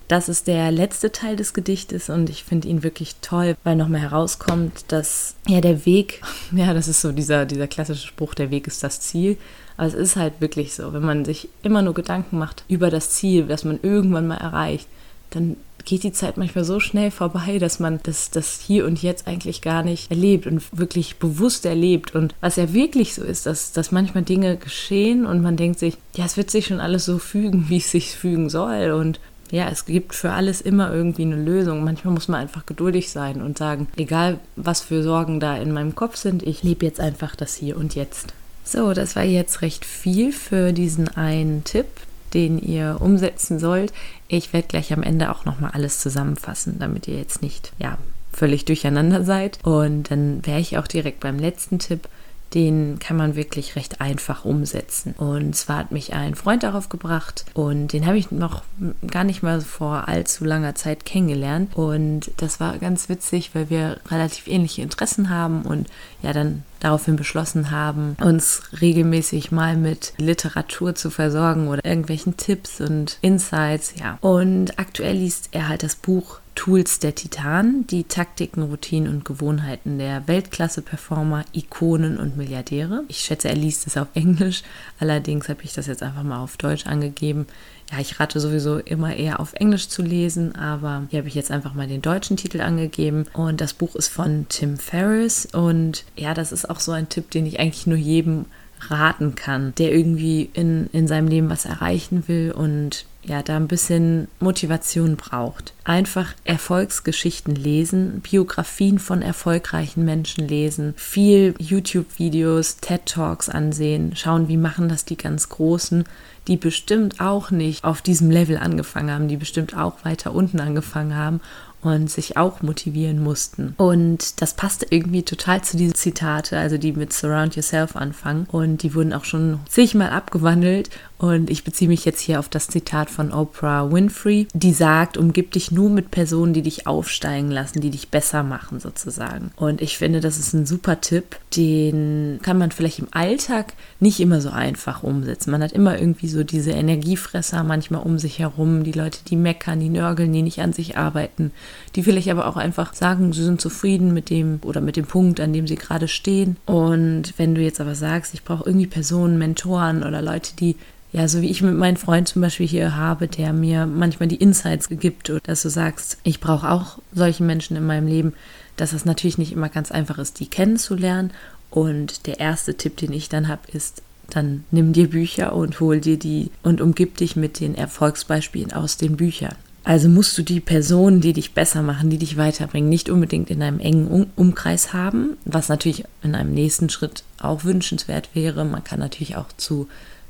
Das 0.07 0.27
ist 0.27 0.47
der 0.47 0.71
letzte 0.71 1.11
Teil 1.11 1.35
des 1.35 1.53
Gedichtes 1.53 2.09
und 2.09 2.31
ich 2.31 2.43
finde 2.43 2.67
ihn 2.67 2.81
wirklich 2.81 3.17
toll, 3.21 3.55
weil 3.63 3.75
nochmal 3.75 4.01
herauskommt, 4.01 4.85
dass 4.87 5.35
ja 5.47 5.61
der 5.61 5.85
Weg, 5.85 6.21
ja, 6.51 6.73
das 6.73 6.87
ist 6.87 7.01
so 7.01 7.11
dieser, 7.11 7.45
dieser 7.45 7.67
klassische 7.67 8.07
Spruch, 8.07 8.33
der 8.33 8.49
Weg 8.49 8.65
ist 8.65 8.83
das 8.83 9.01
Ziel. 9.01 9.37
Aber 9.79 9.87
es 9.87 9.93
ist 9.93 10.17
halt 10.17 10.41
wirklich 10.41 10.73
so, 10.73 10.91
wenn 10.91 11.05
man 11.05 11.23
sich 11.23 11.47
immer 11.63 11.81
nur 11.81 11.93
Gedanken 11.93 12.37
macht 12.37 12.65
über 12.67 12.89
das 12.89 13.11
Ziel, 13.11 13.45
das 13.45 13.63
man 13.63 13.79
irgendwann 13.81 14.27
mal 14.27 14.35
erreicht, 14.35 14.89
dann 15.29 15.55
geht 15.85 16.03
die 16.03 16.11
Zeit 16.11 16.35
manchmal 16.35 16.65
so 16.65 16.81
schnell 16.81 17.11
vorbei, 17.11 17.59
dass 17.59 17.79
man 17.79 18.01
das, 18.03 18.29
das 18.29 18.59
hier 18.59 18.85
und 18.85 19.01
jetzt 19.01 19.25
eigentlich 19.25 19.61
gar 19.61 19.81
nicht 19.83 20.11
erlebt 20.11 20.47
und 20.47 20.61
wirklich 20.77 21.15
bewusst 21.15 21.65
erlebt. 21.65 22.13
Und 22.13 22.35
was 22.41 22.57
ja 22.57 22.73
wirklich 22.73 23.13
so 23.13 23.23
ist, 23.23 23.45
dass, 23.45 23.71
dass 23.71 23.93
manchmal 23.93 24.23
Dinge 24.23 24.57
geschehen 24.57 25.25
und 25.25 25.41
man 25.41 25.55
denkt 25.55 25.79
sich, 25.79 25.95
ja, 26.13 26.25
es 26.25 26.35
wird 26.35 26.51
sich 26.51 26.65
schon 26.65 26.81
alles 26.81 27.05
so 27.05 27.17
fügen, 27.17 27.65
wie 27.69 27.77
es 27.77 27.89
sich 27.89 28.17
fügen 28.17 28.49
soll. 28.49 28.91
Und 28.91 29.21
ja, 29.49 29.69
es 29.69 29.85
gibt 29.85 30.13
für 30.13 30.31
alles 30.31 30.59
immer 30.59 30.93
irgendwie 30.93 31.21
eine 31.23 31.41
Lösung. 31.41 31.85
Manchmal 31.85 32.13
muss 32.13 32.27
man 32.27 32.41
einfach 32.41 32.65
geduldig 32.65 33.11
sein 33.11 33.41
und 33.41 33.57
sagen, 33.57 33.87
egal 33.95 34.41
was 34.57 34.81
für 34.81 35.03
Sorgen 35.03 35.39
da 35.39 35.55
in 35.55 35.71
meinem 35.71 35.95
Kopf 35.95 36.17
sind, 36.17 36.43
ich 36.43 36.63
lebe 36.63 36.85
jetzt 36.85 36.99
einfach 36.99 37.37
das 37.37 37.55
hier 37.55 37.77
und 37.77 37.95
jetzt. 37.95 38.33
So, 38.63 38.93
das 38.93 39.15
war 39.15 39.23
jetzt 39.23 39.61
recht 39.61 39.85
viel 39.85 40.31
für 40.31 40.73
diesen 40.73 41.07
einen 41.09 41.63
Tipp 41.63 41.87
den 42.33 42.59
ihr 42.59 42.97
umsetzen 42.99 43.59
sollt. 43.59 43.93
Ich 44.27 44.53
werde 44.53 44.67
gleich 44.67 44.93
am 44.93 45.03
Ende 45.03 45.31
auch 45.31 45.45
nochmal 45.45 45.71
alles 45.73 45.99
zusammenfassen, 45.99 46.77
damit 46.79 47.07
ihr 47.07 47.17
jetzt 47.17 47.41
nicht 47.41 47.73
ja, 47.79 47.97
völlig 48.31 48.65
durcheinander 48.65 49.23
seid. 49.23 49.59
Und 49.63 50.11
dann 50.11 50.45
wäre 50.45 50.59
ich 50.59 50.77
auch 50.77 50.87
direkt 50.87 51.19
beim 51.19 51.39
letzten 51.39 51.79
Tipp 51.79 52.07
den 52.53 52.99
kann 52.99 53.17
man 53.17 53.35
wirklich 53.35 53.75
recht 53.75 54.01
einfach 54.01 54.45
umsetzen. 54.45 55.13
Und 55.17 55.55
zwar 55.55 55.77
hat 55.77 55.91
mich 55.91 56.13
ein 56.13 56.35
Freund 56.35 56.63
darauf 56.63 56.89
gebracht 56.89 57.45
und 57.53 57.93
den 57.93 58.05
habe 58.05 58.17
ich 58.17 58.31
noch 58.31 58.63
gar 59.05 59.23
nicht 59.23 59.43
mal 59.43 59.61
vor 59.61 60.07
allzu 60.07 60.45
langer 60.45 60.75
Zeit 60.75 61.05
kennengelernt. 61.05 61.75
Und 61.75 62.31
das 62.37 62.59
war 62.59 62.77
ganz 62.77 63.09
witzig, 63.09 63.51
weil 63.53 63.69
wir 63.69 63.99
relativ 64.09 64.47
ähnliche 64.47 64.81
Interessen 64.81 65.29
haben 65.29 65.63
und 65.63 65.87
ja 66.21 66.33
dann 66.33 66.63
daraufhin 66.79 67.17
beschlossen 67.17 67.71
haben, 67.71 68.15
uns 68.21 68.63
regelmäßig 68.81 69.51
mal 69.51 69.75
mit 69.75 70.13
Literatur 70.17 70.95
zu 70.95 71.09
versorgen 71.09 71.67
oder 71.67 71.83
irgendwelchen 71.83 72.37
Tipps 72.37 72.79
und 72.79 73.17
Insights, 73.21 73.95
ja. 73.99 74.17
Und 74.21 74.79
aktuell 74.79 75.17
liest 75.17 75.49
er 75.51 75.67
halt 75.67 75.83
das 75.83 75.95
Buch 75.95 76.39
Tools 76.59 76.99
der 76.99 77.15
Titan, 77.15 77.87
die 77.87 78.03
Taktiken, 78.03 78.63
Routinen 78.63 79.07
und 79.07 79.23
Gewohnheiten 79.23 79.97
der 79.97 80.27
Weltklasse-Performer, 80.27 81.45
Ikonen 81.53 82.17
und 82.17 82.35
Milliardäre. 82.35 83.05
Ich 83.07 83.19
schätze, 83.19 83.47
er 83.47 83.55
liest 83.55 83.87
es 83.87 83.95
auf 83.95 84.09
Englisch, 84.13 84.63
allerdings 84.99 85.47
habe 85.47 85.63
ich 85.63 85.71
das 85.71 85.87
jetzt 85.87 86.03
einfach 86.03 86.23
mal 86.23 86.43
auf 86.43 86.57
Deutsch 86.57 86.85
angegeben. 86.85 87.47
Ja, 87.89 87.99
ich 87.99 88.19
rate 88.19 88.41
sowieso 88.41 88.77
immer 88.77 89.15
eher 89.15 89.39
auf 89.39 89.53
Englisch 89.53 89.87
zu 89.87 90.01
lesen, 90.01 90.53
aber 90.53 91.03
hier 91.09 91.19
habe 91.19 91.29
ich 91.29 91.35
jetzt 91.35 91.49
einfach 91.49 91.73
mal 91.73 91.87
den 91.87 92.01
deutschen 92.01 92.35
Titel 92.35 92.59
angegeben. 92.59 93.23
Und 93.31 93.61
das 93.61 93.71
Buch 93.71 93.95
ist 93.95 94.09
von 94.09 94.45
Tim 94.49 94.75
Ferriss. 94.75 95.45
Und 95.45 96.03
ja, 96.17 96.33
das 96.33 96.51
ist 96.51 96.69
auch 96.69 96.81
so 96.81 96.91
ein 96.91 97.07
Tipp, 97.07 97.31
den 97.31 97.45
ich 97.45 97.61
eigentlich 97.61 97.87
nur 97.87 97.97
jedem 97.97 98.47
raten 98.81 99.35
kann, 99.35 99.73
der 99.77 99.93
irgendwie 99.93 100.49
in, 100.53 100.89
in 100.91 101.07
seinem 101.07 101.29
Leben 101.29 101.49
was 101.49 101.63
erreichen 101.63 102.27
will 102.27 102.51
und 102.51 103.05
ja, 103.29 103.41
da 103.41 103.55
ein 103.55 103.67
bisschen 103.67 104.27
Motivation 104.39 105.15
braucht. 105.15 105.73
Einfach 105.83 106.33
Erfolgsgeschichten 106.43 107.55
lesen, 107.55 108.21
Biografien 108.21 108.99
von 108.99 109.21
erfolgreichen 109.21 110.03
Menschen 110.03 110.47
lesen, 110.47 110.93
viel 110.97 111.55
YouTube-Videos, 111.57 112.77
TED-Talks 112.77 113.47
ansehen, 113.49 114.15
schauen, 114.15 114.47
wie 114.47 114.57
machen 114.57 114.89
das 114.89 115.05
die 115.05 115.17
ganz 115.17 115.47
Großen, 115.47 116.03
die 116.47 116.57
bestimmt 116.57 117.21
auch 117.21 117.51
nicht 117.51 117.83
auf 117.83 118.01
diesem 118.01 118.31
Level 118.31 118.57
angefangen 118.57 119.11
haben, 119.11 119.27
die 119.27 119.37
bestimmt 119.37 119.77
auch 119.77 120.03
weiter 120.03 120.33
unten 120.33 120.59
angefangen 120.59 121.15
haben 121.15 121.41
und 121.81 122.09
sich 122.09 122.37
auch 122.37 122.61
motivieren 122.61 123.21
mussten. 123.23 123.73
Und 123.77 124.41
das 124.41 124.53
passte 124.53 124.87
irgendwie 124.89 125.23
total 125.23 125.63
zu 125.63 125.77
diesen 125.77 125.95
Zitate, 125.95 126.57
also 126.57 126.77
die 126.77 126.91
mit 126.91 127.13
Surround 127.13 127.55
Yourself 127.55 127.95
anfangen. 127.95 128.47
Und 128.51 128.83
die 128.83 128.93
wurden 128.95 129.13
auch 129.13 129.25
schon 129.25 129.59
zigmal 129.69 130.09
abgewandelt. 130.09 130.89
Und 131.19 131.49
ich 131.49 131.65
beziehe 131.65 131.89
mich 131.89 132.05
jetzt 132.05 132.21
hier 132.21 132.39
auf 132.39 132.47
das 132.47 132.67
Zitat 132.67 133.09
von 133.09 133.33
Oprah 133.33 133.91
Winfrey, 133.91 134.47
die 134.53 134.71
sagt, 134.71 135.17
umgib 135.17 135.51
dich 135.51 135.69
nur 135.69 135.89
mit 135.89 136.11
Personen, 136.11 136.53
die 136.53 136.61
dich 136.61 136.87
aufsteigen 136.87 137.51
lassen, 137.51 137.81
die 137.81 137.89
dich 137.89 138.07
besser 138.07 138.41
machen 138.41 138.79
sozusagen. 138.79 139.51
Und 139.57 139.81
ich 139.81 139.97
finde, 139.97 140.21
das 140.21 140.39
ist 140.39 140.53
ein 140.53 140.65
super 140.65 141.01
Tipp, 141.01 141.37
den 141.57 142.39
kann 142.41 142.57
man 142.57 142.71
vielleicht 142.71 142.99
im 142.99 143.09
Alltag 143.11 143.73
nicht 143.99 144.21
immer 144.21 144.39
so 144.39 144.49
einfach 144.49 145.03
umsetzen. 145.03 145.51
Man 145.51 145.61
hat 145.61 145.73
immer 145.73 145.99
irgendwie 145.99 146.29
so 146.29 146.45
diese 146.45 146.71
Energiefresser 146.71 147.65
manchmal 147.65 148.01
um 148.01 148.17
sich 148.17 148.39
herum, 148.39 148.85
die 148.85 148.93
Leute, 148.93 149.19
die 149.27 149.35
meckern, 149.35 149.81
die 149.81 149.89
nörgeln, 149.89 150.31
die 150.31 150.41
nicht 150.41 150.61
an 150.61 150.71
sich 150.71 150.97
arbeiten, 150.97 151.51
die 151.97 152.03
vielleicht 152.03 152.29
aber 152.29 152.47
auch 152.47 152.55
einfach 152.55 152.93
sagen, 152.93 153.33
sie 153.33 153.43
sind 153.43 153.59
zufrieden 153.59 154.13
mit 154.13 154.29
dem 154.29 154.59
oder 154.63 154.79
mit 154.79 154.95
dem 154.95 155.05
Punkt, 155.05 155.41
an 155.41 155.51
dem 155.51 155.67
sie 155.67 155.75
gerade 155.75 156.07
stehen. 156.07 156.55
Und 156.65 157.33
wenn 157.35 157.55
du 157.55 157.61
jetzt 157.61 157.81
aber 157.81 157.95
sagst, 157.95 158.33
ich 158.33 158.45
brauche 158.45 158.63
irgendwie 158.65 158.87
Personen, 158.87 159.37
Mentoren 159.37 160.03
oder 160.03 160.21
Leute, 160.21 160.55
die 160.55 160.77
ja, 161.11 161.27
so 161.27 161.41
wie 161.41 161.49
ich 161.49 161.61
mit 161.61 161.75
meinem 161.75 161.95
Freund 161.95 162.27
zum 162.27 162.41
Beispiel 162.41 162.67
hier 162.67 162.95
habe, 162.95 163.27
der 163.27 163.51
mir 163.51 163.87
manchmal 163.87 164.27
die 164.27 164.35
Insights 164.35 164.89
gibt, 164.89 165.31
dass 165.43 165.63
du 165.63 165.69
sagst, 165.69 166.17
ich 166.23 166.39
brauche 166.39 166.69
auch 166.69 166.99
solche 167.13 167.43
Menschen 167.43 167.75
in 167.75 167.85
meinem 167.85 168.07
Leben, 168.07 168.33
dass 168.75 168.93
es 168.93 169.05
natürlich 169.05 169.37
nicht 169.37 169.51
immer 169.51 169.69
ganz 169.69 169.91
einfach 169.91 170.19
ist, 170.19 170.39
die 170.39 170.47
kennenzulernen. 170.47 171.31
Und 171.71 172.27
der 172.27 172.39
erste 172.39 172.75
Tipp, 172.75 172.97
den 172.97 173.11
ich 173.13 173.27
dann 173.27 173.47
habe, 173.47 173.61
ist, 173.71 174.03
dann 174.29 174.63
nimm 174.69 174.93
dir 174.93 175.09
Bücher 175.09 175.53
und 175.53 175.79
hol 175.79 175.99
dir 175.99 176.17
die 176.17 176.51
und 176.61 176.81
umgib 176.81 177.17
dich 177.17 177.35
mit 177.35 177.59
den 177.59 177.75
Erfolgsbeispielen 177.75 178.73
aus 178.73 178.97
den 178.97 179.17
Büchern. 179.17 179.55
Also 179.83 180.09
musst 180.09 180.37
du 180.37 180.43
die 180.43 180.59
Personen, 180.59 181.21
die 181.21 181.33
dich 181.33 181.53
besser 181.53 181.81
machen, 181.81 182.11
die 182.11 182.19
dich 182.19 182.37
weiterbringen, 182.37 182.89
nicht 182.89 183.09
unbedingt 183.09 183.49
in 183.49 183.63
einem 183.63 183.79
engen 183.79 184.27
Umkreis 184.35 184.93
haben, 184.93 185.37
was 185.45 185.69
natürlich 185.69 186.03
in 186.21 186.35
einem 186.35 186.53
nächsten 186.53 186.89
Schritt 186.89 187.23
auch 187.39 187.63
wünschenswert 187.63 188.29
wäre. 188.33 188.65
Man 188.65 188.83
kann 188.83 188.99
natürlich 188.99 189.35
auch 189.35 189.47
zu 189.57 189.87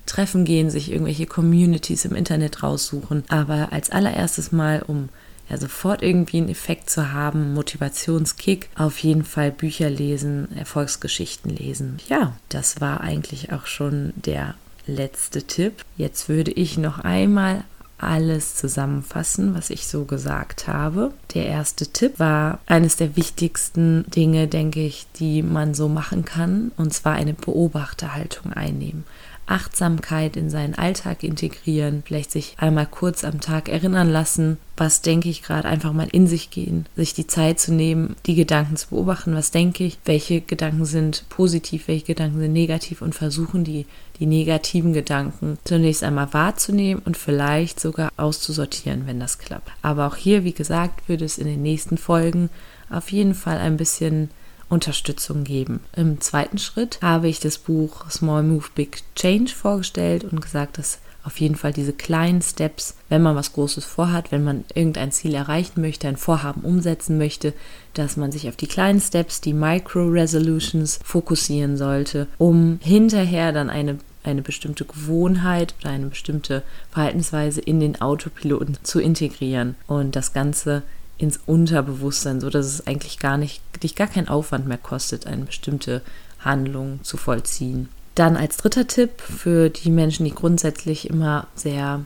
Treffen 0.10 0.45
gehen, 0.45 0.69
sich 0.69 0.91
irgendwelche 0.91 1.26
Communities 1.26 2.06
im 2.06 2.15
Internet 2.15 2.63
raussuchen. 2.63 3.24
Aber 3.30 3.72
als 3.72 3.89
allererstes 3.89 4.52
Mal, 4.52 4.84
um 4.86 5.10
ja 5.50 5.58
sofort 5.58 6.02
irgendwie 6.02 6.38
einen 6.38 6.50
Effekt 6.50 6.89
zu 6.89 7.12
haben, 7.12 7.54
Motivationskick, 7.54 8.69
auf 8.76 9.00
jeden 9.00 9.24
Fall 9.24 9.52
Bücher 9.52 9.89
lesen, 9.89 10.56
Erfolgsgeschichten 10.56 11.56
lesen. 11.56 11.98
Ja, 12.08 12.34
das 12.50 12.82
war 12.82 13.02
eigentlich 13.02 13.52
auch 13.52 13.65
schon 13.65 14.13
der 14.15 14.56
letzte 14.86 15.43
Tipp. 15.43 15.84
Jetzt 15.98 16.30
würde 16.30 16.52
ich 16.52 16.78
noch 16.78 17.00
einmal 17.00 17.63
alles 18.00 18.56
zusammenfassen, 18.56 19.54
was 19.56 19.69
ich 19.69 19.88
so 19.88 20.06
gesagt 20.06 20.67
habe. 20.67 21.13
Der 21.34 21.45
erste 21.45 21.88
Tipp 21.88 22.17
war 22.17 22.60
eines 22.65 22.95
der 22.95 23.15
wichtigsten 23.15 24.06
Dinge, 24.10 24.48
denke 24.48 24.86
ich, 24.86 25.06
die 25.17 25.43
man 25.43 25.74
so 25.74 25.89
machen 25.89 26.26
kann, 26.26 26.72
und 26.78 26.93
zwar 26.93 27.13
eine 27.13 27.34
Beobachterhaltung 27.34 28.54
einnehmen. 28.54 29.04
Achtsamkeit 29.50 30.38
in 30.38 30.50
seinen 30.50 30.76
Alltag 30.76 31.24
integrieren, 31.24 32.04
vielleicht 32.06 32.32
sich 32.32 32.56
einmal 32.58 32.86
kurz 32.86 33.24
am 33.24 33.42
Tag 33.42 33.70
erinnern 33.70 34.10
lassen, 34.10 34.58
was 34.78 35.02
denke 35.02 35.28
ich 35.30 35.42
gerade, 35.42 35.68
einfach 35.68 35.92
mal 35.92 36.08
in 36.12 36.28
sich 36.28 36.52
gehen, 36.52 36.86
sich 36.96 37.14
die 37.14 37.28
Zeit 37.28 37.60
zu 37.60 37.74
nehmen, 37.74 38.16
die 38.26 38.36
Gedanken 38.36 38.78
zu 38.78 38.90
beobachten, 38.90 39.36
was 39.36 39.52
denke 39.52 39.84
ich, 39.84 39.98
welche 40.06 40.42
Gedanken 40.42 40.86
sind 40.86 41.26
positiv, 41.30 41.88
welche 41.88 42.06
Gedanken 42.06 42.40
sind 42.40 42.54
negativ 42.54 43.02
und 43.02 43.16
versuchen 43.16 43.64
die, 43.64 43.86
die 44.20 44.26
negativen 44.26 44.94
Gedanken 44.94 45.58
zunächst 45.64 46.04
einmal 46.04 46.34
wahrzunehmen 46.34 47.02
und 47.06 47.18
vielleicht 47.18 47.80
sogar 47.80 48.12
auszusortieren, 48.18 49.08
wenn 49.08 49.20
das 49.20 49.40
klappt. 49.40 49.72
Aber 49.82 50.08
auch 50.08 50.16
hier, 50.16 50.44
wie 50.44 50.54
gesagt, 50.54 51.10
würde 51.10 51.26
es 51.26 51.38
in 51.38 51.48
den 51.48 51.62
nächsten 51.62 51.98
Folgen 51.98 52.50
auf 52.90 53.12
jeden 53.12 53.36
Fall 53.36 53.58
ein 53.58 53.78
bisschen 53.78 54.30
Unterstützung 54.70 55.44
geben. 55.44 55.82
Im 55.96 56.22
zweiten 56.22 56.58
Schritt 56.58 57.00
habe 57.02 57.28
ich 57.28 57.40
das 57.40 57.58
Buch 57.58 58.10
Small 58.10 58.44
Move 58.44 58.68
Big 58.76 59.04
Change 59.16 59.52
vorgestellt 59.54 60.24
und 60.24 60.42
gesagt, 60.42 60.78
dass 60.78 61.00
auf 61.24 61.40
jeden 61.40 61.56
Fall 61.56 61.74
diese 61.74 61.94
kleinen 61.94 62.42
Steps, 62.42 62.96
wenn 63.10 63.22
man 63.22 63.36
was 63.36 63.54
Großes 63.54 63.84
vorhat, 63.84 64.32
wenn 64.32 64.44
man 64.44 64.64
irgendein 64.74 65.12
Ziel 65.12 65.36
erreichen 65.36 65.82
möchte, 65.82 66.08
ein 66.08 66.18
Vorhaben 66.18 66.62
umsetzen 66.62 67.18
möchte, 67.18 67.54
dass 67.94 68.16
man 68.16 68.32
sich 68.32 68.48
auf 68.48 68.56
die 68.56 68.68
kleinen 68.68 69.02
Steps, 69.02 69.42
die 69.42 69.54
Micro-Resolutions 69.54 71.00
fokussieren 71.04 71.76
sollte, 71.76 72.28
um 72.38 72.80
hinterher 72.82 73.52
dann 73.52 73.70
eine 73.70 74.00
eine 74.24 74.42
bestimmte 74.42 74.86
Gewohnheit 74.86 75.74
oder 75.80 75.92
eine 75.92 76.08
bestimmte 76.08 76.62
Verhaltensweise 76.92 77.62
in 77.62 77.80
den 77.80 78.02
Autopiloten 78.02 78.78
zu 78.84 79.00
integrieren 79.00 79.76
und 79.88 80.16
das 80.16 80.34
Ganze 80.34 80.84
ins 81.20 81.40
Unterbewusstsein, 81.46 82.42
so 82.42 82.50
dass 82.50 82.66
es 82.66 82.88
eigentlich 82.88 83.20
gar 83.20 83.38
nicht, 83.38 83.62
dich 83.84 83.96
gar 83.96 84.08
keinen 84.08 84.30
Aufwand 84.30 84.68
mehr 84.68 84.78
kostet, 84.78 85.28
eine 85.28 85.46
bestimmte 85.46 86.02
Handlung 86.40 87.00
zu 87.04 87.18
vollziehen. 87.18 87.90
Dann 88.16 88.36
als 88.36 88.58
dritter 88.58 88.88
Tipp 88.88 89.22
für 89.22 89.70
die 89.70 89.92
Menschen, 89.92 90.26
die 90.26 90.34
grundsätzlich 90.34 91.10
immer 91.10 91.48
sehr 91.56 92.06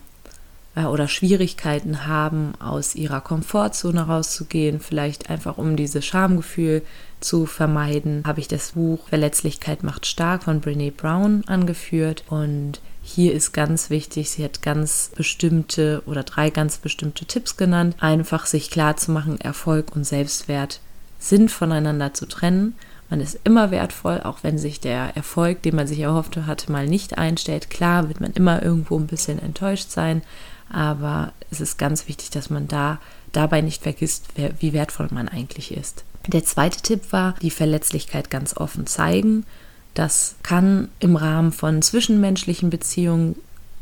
äh, 0.76 0.86
oder 0.86 1.08
Schwierigkeiten 1.08 2.08
haben, 2.08 2.54
aus 2.60 2.95
ihrer 2.95 3.21
Komfortzone 3.21 4.02
rauszugehen, 4.02 4.80
vielleicht 4.80 5.30
einfach 5.30 5.58
um 5.58 5.76
dieses 5.76 6.06
Schamgefühl 6.06 6.82
zu 7.19 7.45
vermeiden, 7.45 8.23
habe 8.26 8.39
ich 8.39 8.47
das 8.47 8.71
Buch 8.73 9.08
Verletzlichkeit 9.08 9.84
macht 9.84 10.06
stark 10.06 10.43
von 10.43 10.60
Brene 10.60 10.91
Brown 10.91 11.43
angeführt 11.47 12.23
und 12.30 12.82
hier 13.05 13.33
ist 13.33 13.51
ganz 13.51 13.89
wichtig, 13.89 14.31
sie 14.31 14.45
hat 14.45 14.61
ganz 14.61 15.11
bestimmte 15.13 16.01
oder 16.05 16.23
drei 16.23 16.49
ganz 16.49 16.77
bestimmte 16.77 17.25
Tipps 17.25 17.57
genannt. 17.57 17.97
Einfach 17.99 18.45
sich 18.45 18.71
klar 18.71 18.95
zu 18.95 19.11
machen, 19.11 19.39
Erfolg 19.41 19.93
und 19.93 20.05
Selbstwert 20.05 20.79
sind 21.19 21.51
voneinander 21.51 22.13
zu 22.13 22.25
trennen. 22.25 22.75
Man 23.09 23.19
ist 23.19 23.37
immer 23.43 23.71
wertvoll, 23.71 24.21
auch 24.23 24.39
wenn 24.41 24.57
sich 24.57 24.79
der 24.79 25.17
Erfolg, 25.17 25.61
den 25.61 25.75
man 25.75 25.85
sich 25.85 25.99
erhofft 25.99 26.37
hatte, 26.37 26.71
mal 26.71 26.87
nicht 26.87 27.17
einstellt. 27.17 27.69
Klar 27.69 28.07
wird 28.07 28.21
man 28.21 28.31
immer 28.31 28.63
irgendwo 28.63 28.97
ein 28.97 29.07
bisschen 29.07 29.37
enttäuscht 29.37 29.91
sein, 29.91 30.21
aber 30.69 31.33
es 31.51 31.59
ist 31.59 31.77
ganz 31.77 32.07
wichtig, 32.07 32.29
dass 32.29 32.49
man 32.49 32.69
da 32.69 32.99
dabei 33.33 33.59
nicht 33.59 33.83
vergisst, 33.83 34.27
wie 34.59 34.71
wertvoll 34.71 35.09
man 35.11 35.27
eigentlich 35.27 35.75
ist. 35.75 36.05
Der 36.27 36.45
zweite 36.45 36.81
Tipp 36.81 37.11
war, 37.11 37.35
die 37.41 37.51
Verletzlichkeit 37.51 38.29
ganz 38.29 38.55
offen 38.55 38.87
zeigen 38.87 39.45
das 39.93 40.36
kann 40.43 40.89
im 40.99 41.15
Rahmen 41.15 41.51
von 41.51 41.82
zwischenmenschlichen 41.82 42.69
Beziehungen 42.69 43.36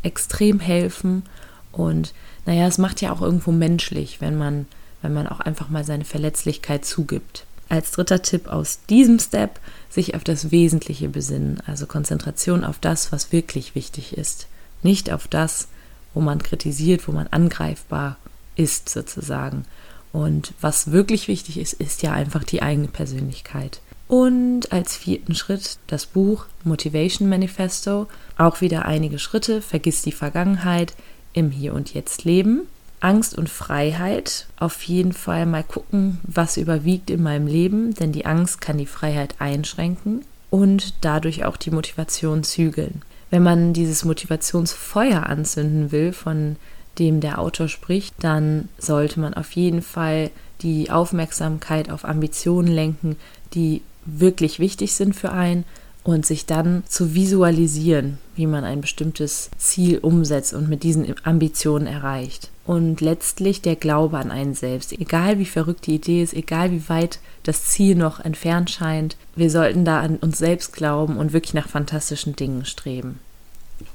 extrem 0.04 0.60
helfen. 0.60 1.24
Und 1.71 2.13
naja, 2.45 2.67
es 2.67 2.78
macht 2.78 3.02
ja 3.02 3.12
auch 3.12 3.21
irgendwo 3.21 3.52
menschlich, 3.52 4.19
wenn 4.19 4.38
man, 4.38 4.65
wenn 5.02 5.13
man 5.13 5.28
auch 5.28 5.39
einfach 5.39 5.69
mal 5.69 5.84
seine 5.84 6.06
Verletzlichkeit 6.06 6.86
zugibt. 6.86 7.45
Als 7.69 7.91
dritter 7.91 8.21
Tipp 8.21 8.47
aus 8.47 8.80
diesem 8.89 9.19
Step, 9.19 9.60
sich 9.89 10.15
auf 10.15 10.24
das 10.26 10.52
Wesentliche 10.52 11.08
besinnen, 11.08 11.62
also 11.65 11.86
Konzentration 11.86 12.65
auf 12.65 12.80
das, 12.80 13.12
was 13.12 13.32
wirklich 13.32 13.76
wichtig 13.76 14.17
ist. 14.17 14.47
Nicht 14.84 15.12
auf 15.12 15.28
das, 15.28 15.69
wo 16.13 16.19
man 16.19 16.43
kritisiert, 16.43 17.08
wo 17.08 17.13
man 17.13 17.28
angreifbar 17.28 18.17
ist 18.56 18.89
sozusagen. 18.89 19.65
Und 20.12 20.54
was 20.60 20.91
wirklich 20.91 21.30
wichtig 21.30 21.58
ist, 21.58 21.74
ist 21.74 22.04
ja 22.04 22.12
einfach 22.12 22.43
die 22.43 22.62
eigene 22.62 22.89
Persönlichkeit. 22.89 23.80
Und 24.12 24.74
als 24.74 24.97
vierten 24.97 25.36
Schritt 25.36 25.78
das 25.88 26.06
Buch 26.06 26.45
Motivation 26.65 27.30
Manifesto. 27.30 28.08
Auch 28.38 28.60
wieder 28.60 28.84
einige 28.84 29.19
Schritte. 29.19 29.62
Vergiss 29.62 30.02
die 30.02 30.12
Vergangenheit 30.12 30.95
im 31.32 31.50
Hier 31.50 31.74
und 31.74 31.93
Jetzt 31.93 32.26
leben. 32.26 32.63
Angst 33.00 33.38
und 33.38 33.47
Freiheit. 33.47 34.47
Auf 34.60 34.84
jeden 34.84 35.13
Fall 35.13 35.45
mal 35.45 35.63
gucken, 35.63 36.19
was 36.24 36.58
überwiegt 36.58 37.10
in 37.10 37.24
meinem 37.24 37.47
Leben, 37.47 37.93
denn 37.93 38.12
die 38.12 38.26
Angst 38.26 38.60
kann 38.60 38.78
die 38.78 38.86
Freiheit 38.86 39.36
einschränken 39.39 40.26
und 40.50 40.93
dadurch 41.00 41.45
auch 41.45 41.56
die 41.56 41.71
Motivation 41.71 42.43
zügeln. 42.43 43.04
Wenn 43.30 43.43
man 43.43 43.71
dieses 43.71 44.04
Motivationsfeuer 44.04 45.26
anzünden 45.26 45.93
will, 45.93 46.12
von 46.12 46.58
dem 47.00 47.21
der 47.21 47.39
Autor 47.39 47.69
spricht, 47.69 48.13
dann 48.19 48.67
sollte 48.78 49.21
man 49.21 49.36
auf 49.36 49.54
jeden 49.54 49.82
Fall 49.82 50.32
die 50.63 50.91
Aufmerksamkeit 50.91 51.89
auf 51.89 52.04
Ambitionen 52.04 52.67
lenken, 52.67 53.15
die 53.54 53.82
wirklich 54.05 54.59
wichtig 54.59 54.93
sind 54.93 55.15
für 55.15 55.31
einen 55.31 55.65
und 56.03 56.25
sich 56.25 56.45
dann 56.45 56.83
zu 56.87 57.13
visualisieren, 57.13 58.17
wie 58.35 58.47
man 58.47 58.63
ein 58.63 58.81
bestimmtes 58.81 59.51
Ziel 59.57 59.99
umsetzt 59.99 60.53
und 60.53 60.67
mit 60.67 60.83
diesen 60.83 61.13
Ambitionen 61.23 61.85
erreicht. 61.85 62.49
Und 62.65 63.01
letztlich 63.01 63.61
der 63.61 63.75
Glaube 63.75 64.17
an 64.17 64.31
einen 64.31 64.55
selbst. 64.55 64.93
Egal 64.93 65.37
wie 65.37 65.45
verrückt 65.45 65.85
die 65.87 65.95
Idee 65.95 66.23
ist, 66.23 66.33
egal 66.33 66.71
wie 66.71 66.87
weit 66.89 67.19
das 67.43 67.65
Ziel 67.65 67.95
noch 67.95 68.19
entfernt 68.19 68.71
scheint, 68.71 69.17
wir 69.35 69.49
sollten 69.49 69.85
da 69.85 69.99
an 69.99 70.17
uns 70.17 70.37
selbst 70.37 70.73
glauben 70.73 71.17
und 71.17 71.33
wirklich 71.33 71.53
nach 71.53 71.67
fantastischen 71.67 72.35
Dingen 72.35 72.65
streben 72.65 73.19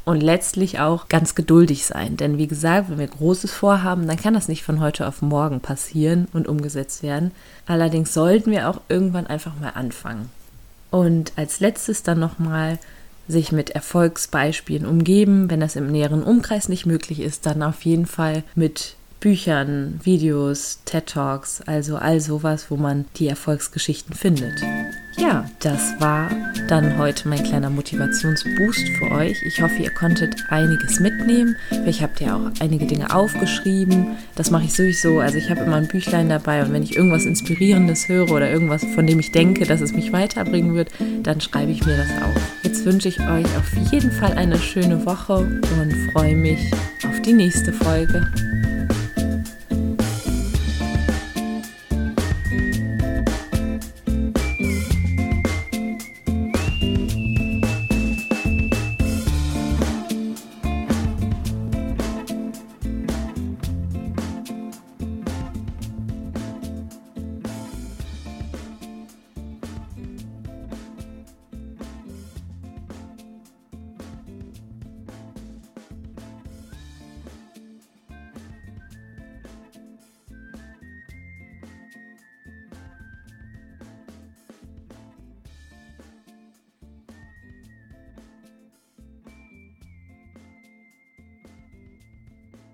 und 0.06 0.22
letztlich 0.22 0.78
auch 0.78 1.08
ganz 1.08 1.34
geduldig 1.34 1.84
sein. 1.84 2.16
Denn 2.16 2.38
wie 2.38 2.46
gesagt, 2.46 2.88
wenn 2.88 2.98
wir 2.98 3.08
Großes 3.08 3.52
vorhaben, 3.52 4.06
dann 4.06 4.16
kann 4.16 4.32
das 4.32 4.48
nicht 4.48 4.62
von 4.62 4.80
heute 4.80 5.06
auf 5.06 5.20
morgen 5.20 5.60
passieren 5.60 6.28
und 6.32 6.48
umgesetzt 6.48 7.02
werden. 7.02 7.32
Allerdings 7.66 8.14
sollten 8.14 8.52
wir 8.52 8.70
auch 8.70 8.80
irgendwann 8.88 9.26
einfach 9.26 9.52
mal 9.60 9.70
anfangen. 9.70 10.30
Und 10.90 11.32
als 11.36 11.60
letztes 11.60 12.04
dann 12.04 12.20
nochmal 12.20 12.78
sich 13.28 13.52
mit 13.52 13.70
Erfolgsbeispielen 13.70 14.86
umgeben. 14.86 15.50
Wenn 15.50 15.60
das 15.60 15.76
im 15.76 15.90
näheren 15.90 16.22
Umkreis 16.22 16.68
nicht 16.68 16.86
möglich 16.86 17.20
ist, 17.20 17.46
dann 17.46 17.62
auf 17.62 17.82
jeden 17.82 18.06
Fall 18.06 18.44
mit 18.54 18.95
Büchern, 19.20 20.00
Videos, 20.04 20.80
TED 20.84 21.06
Talks, 21.06 21.62
also 21.62 21.96
all 21.96 22.20
sowas, 22.20 22.70
wo 22.70 22.76
man 22.76 23.06
die 23.16 23.28
Erfolgsgeschichten 23.28 24.14
findet. 24.14 24.62
Ja, 25.18 25.48
das 25.60 25.98
war 25.98 26.30
dann 26.68 26.98
heute 26.98 27.26
mein 27.26 27.42
kleiner 27.42 27.70
Motivationsboost 27.70 28.88
für 28.98 29.10
euch. 29.12 29.42
Ich 29.46 29.62
hoffe, 29.62 29.82
ihr 29.82 29.90
konntet 29.90 30.36
einiges 30.50 31.00
mitnehmen. 31.00 31.56
Vielleicht 31.70 32.02
habt 32.02 32.20
ihr 32.20 32.36
auch 32.36 32.50
einige 32.60 32.86
Dinge 32.86 33.14
aufgeschrieben. 33.14 34.18
Das 34.34 34.50
mache 34.50 34.64
ich 34.64 34.74
sowieso. 34.74 35.20
Also 35.20 35.38
ich 35.38 35.48
habe 35.48 35.62
immer 35.62 35.76
ein 35.76 35.88
Büchlein 35.88 36.28
dabei 36.28 36.62
und 36.62 36.72
wenn 36.72 36.82
ich 36.82 36.96
irgendwas 36.96 37.24
Inspirierendes 37.24 38.08
höre 38.08 38.30
oder 38.30 38.50
irgendwas, 38.50 38.84
von 38.94 39.06
dem 39.06 39.18
ich 39.18 39.32
denke, 39.32 39.64
dass 39.64 39.80
es 39.80 39.92
mich 39.92 40.12
weiterbringen 40.12 40.74
wird, 40.74 40.90
dann 41.22 41.40
schreibe 41.40 41.72
ich 41.72 41.86
mir 41.86 41.96
das 41.96 42.22
auf. 42.22 42.42
Jetzt 42.62 42.84
wünsche 42.84 43.08
ich 43.08 43.18
euch 43.20 43.46
auf 43.56 43.90
jeden 43.90 44.12
Fall 44.12 44.34
eine 44.34 44.58
schöne 44.58 45.06
Woche 45.06 45.38
und 45.38 46.12
freue 46.12 46.36
mich 46.36 46.70
auf 47.08 47.22
die 47.22 47.32
nächste 47.32 47.72
Folge. 47.72 48.30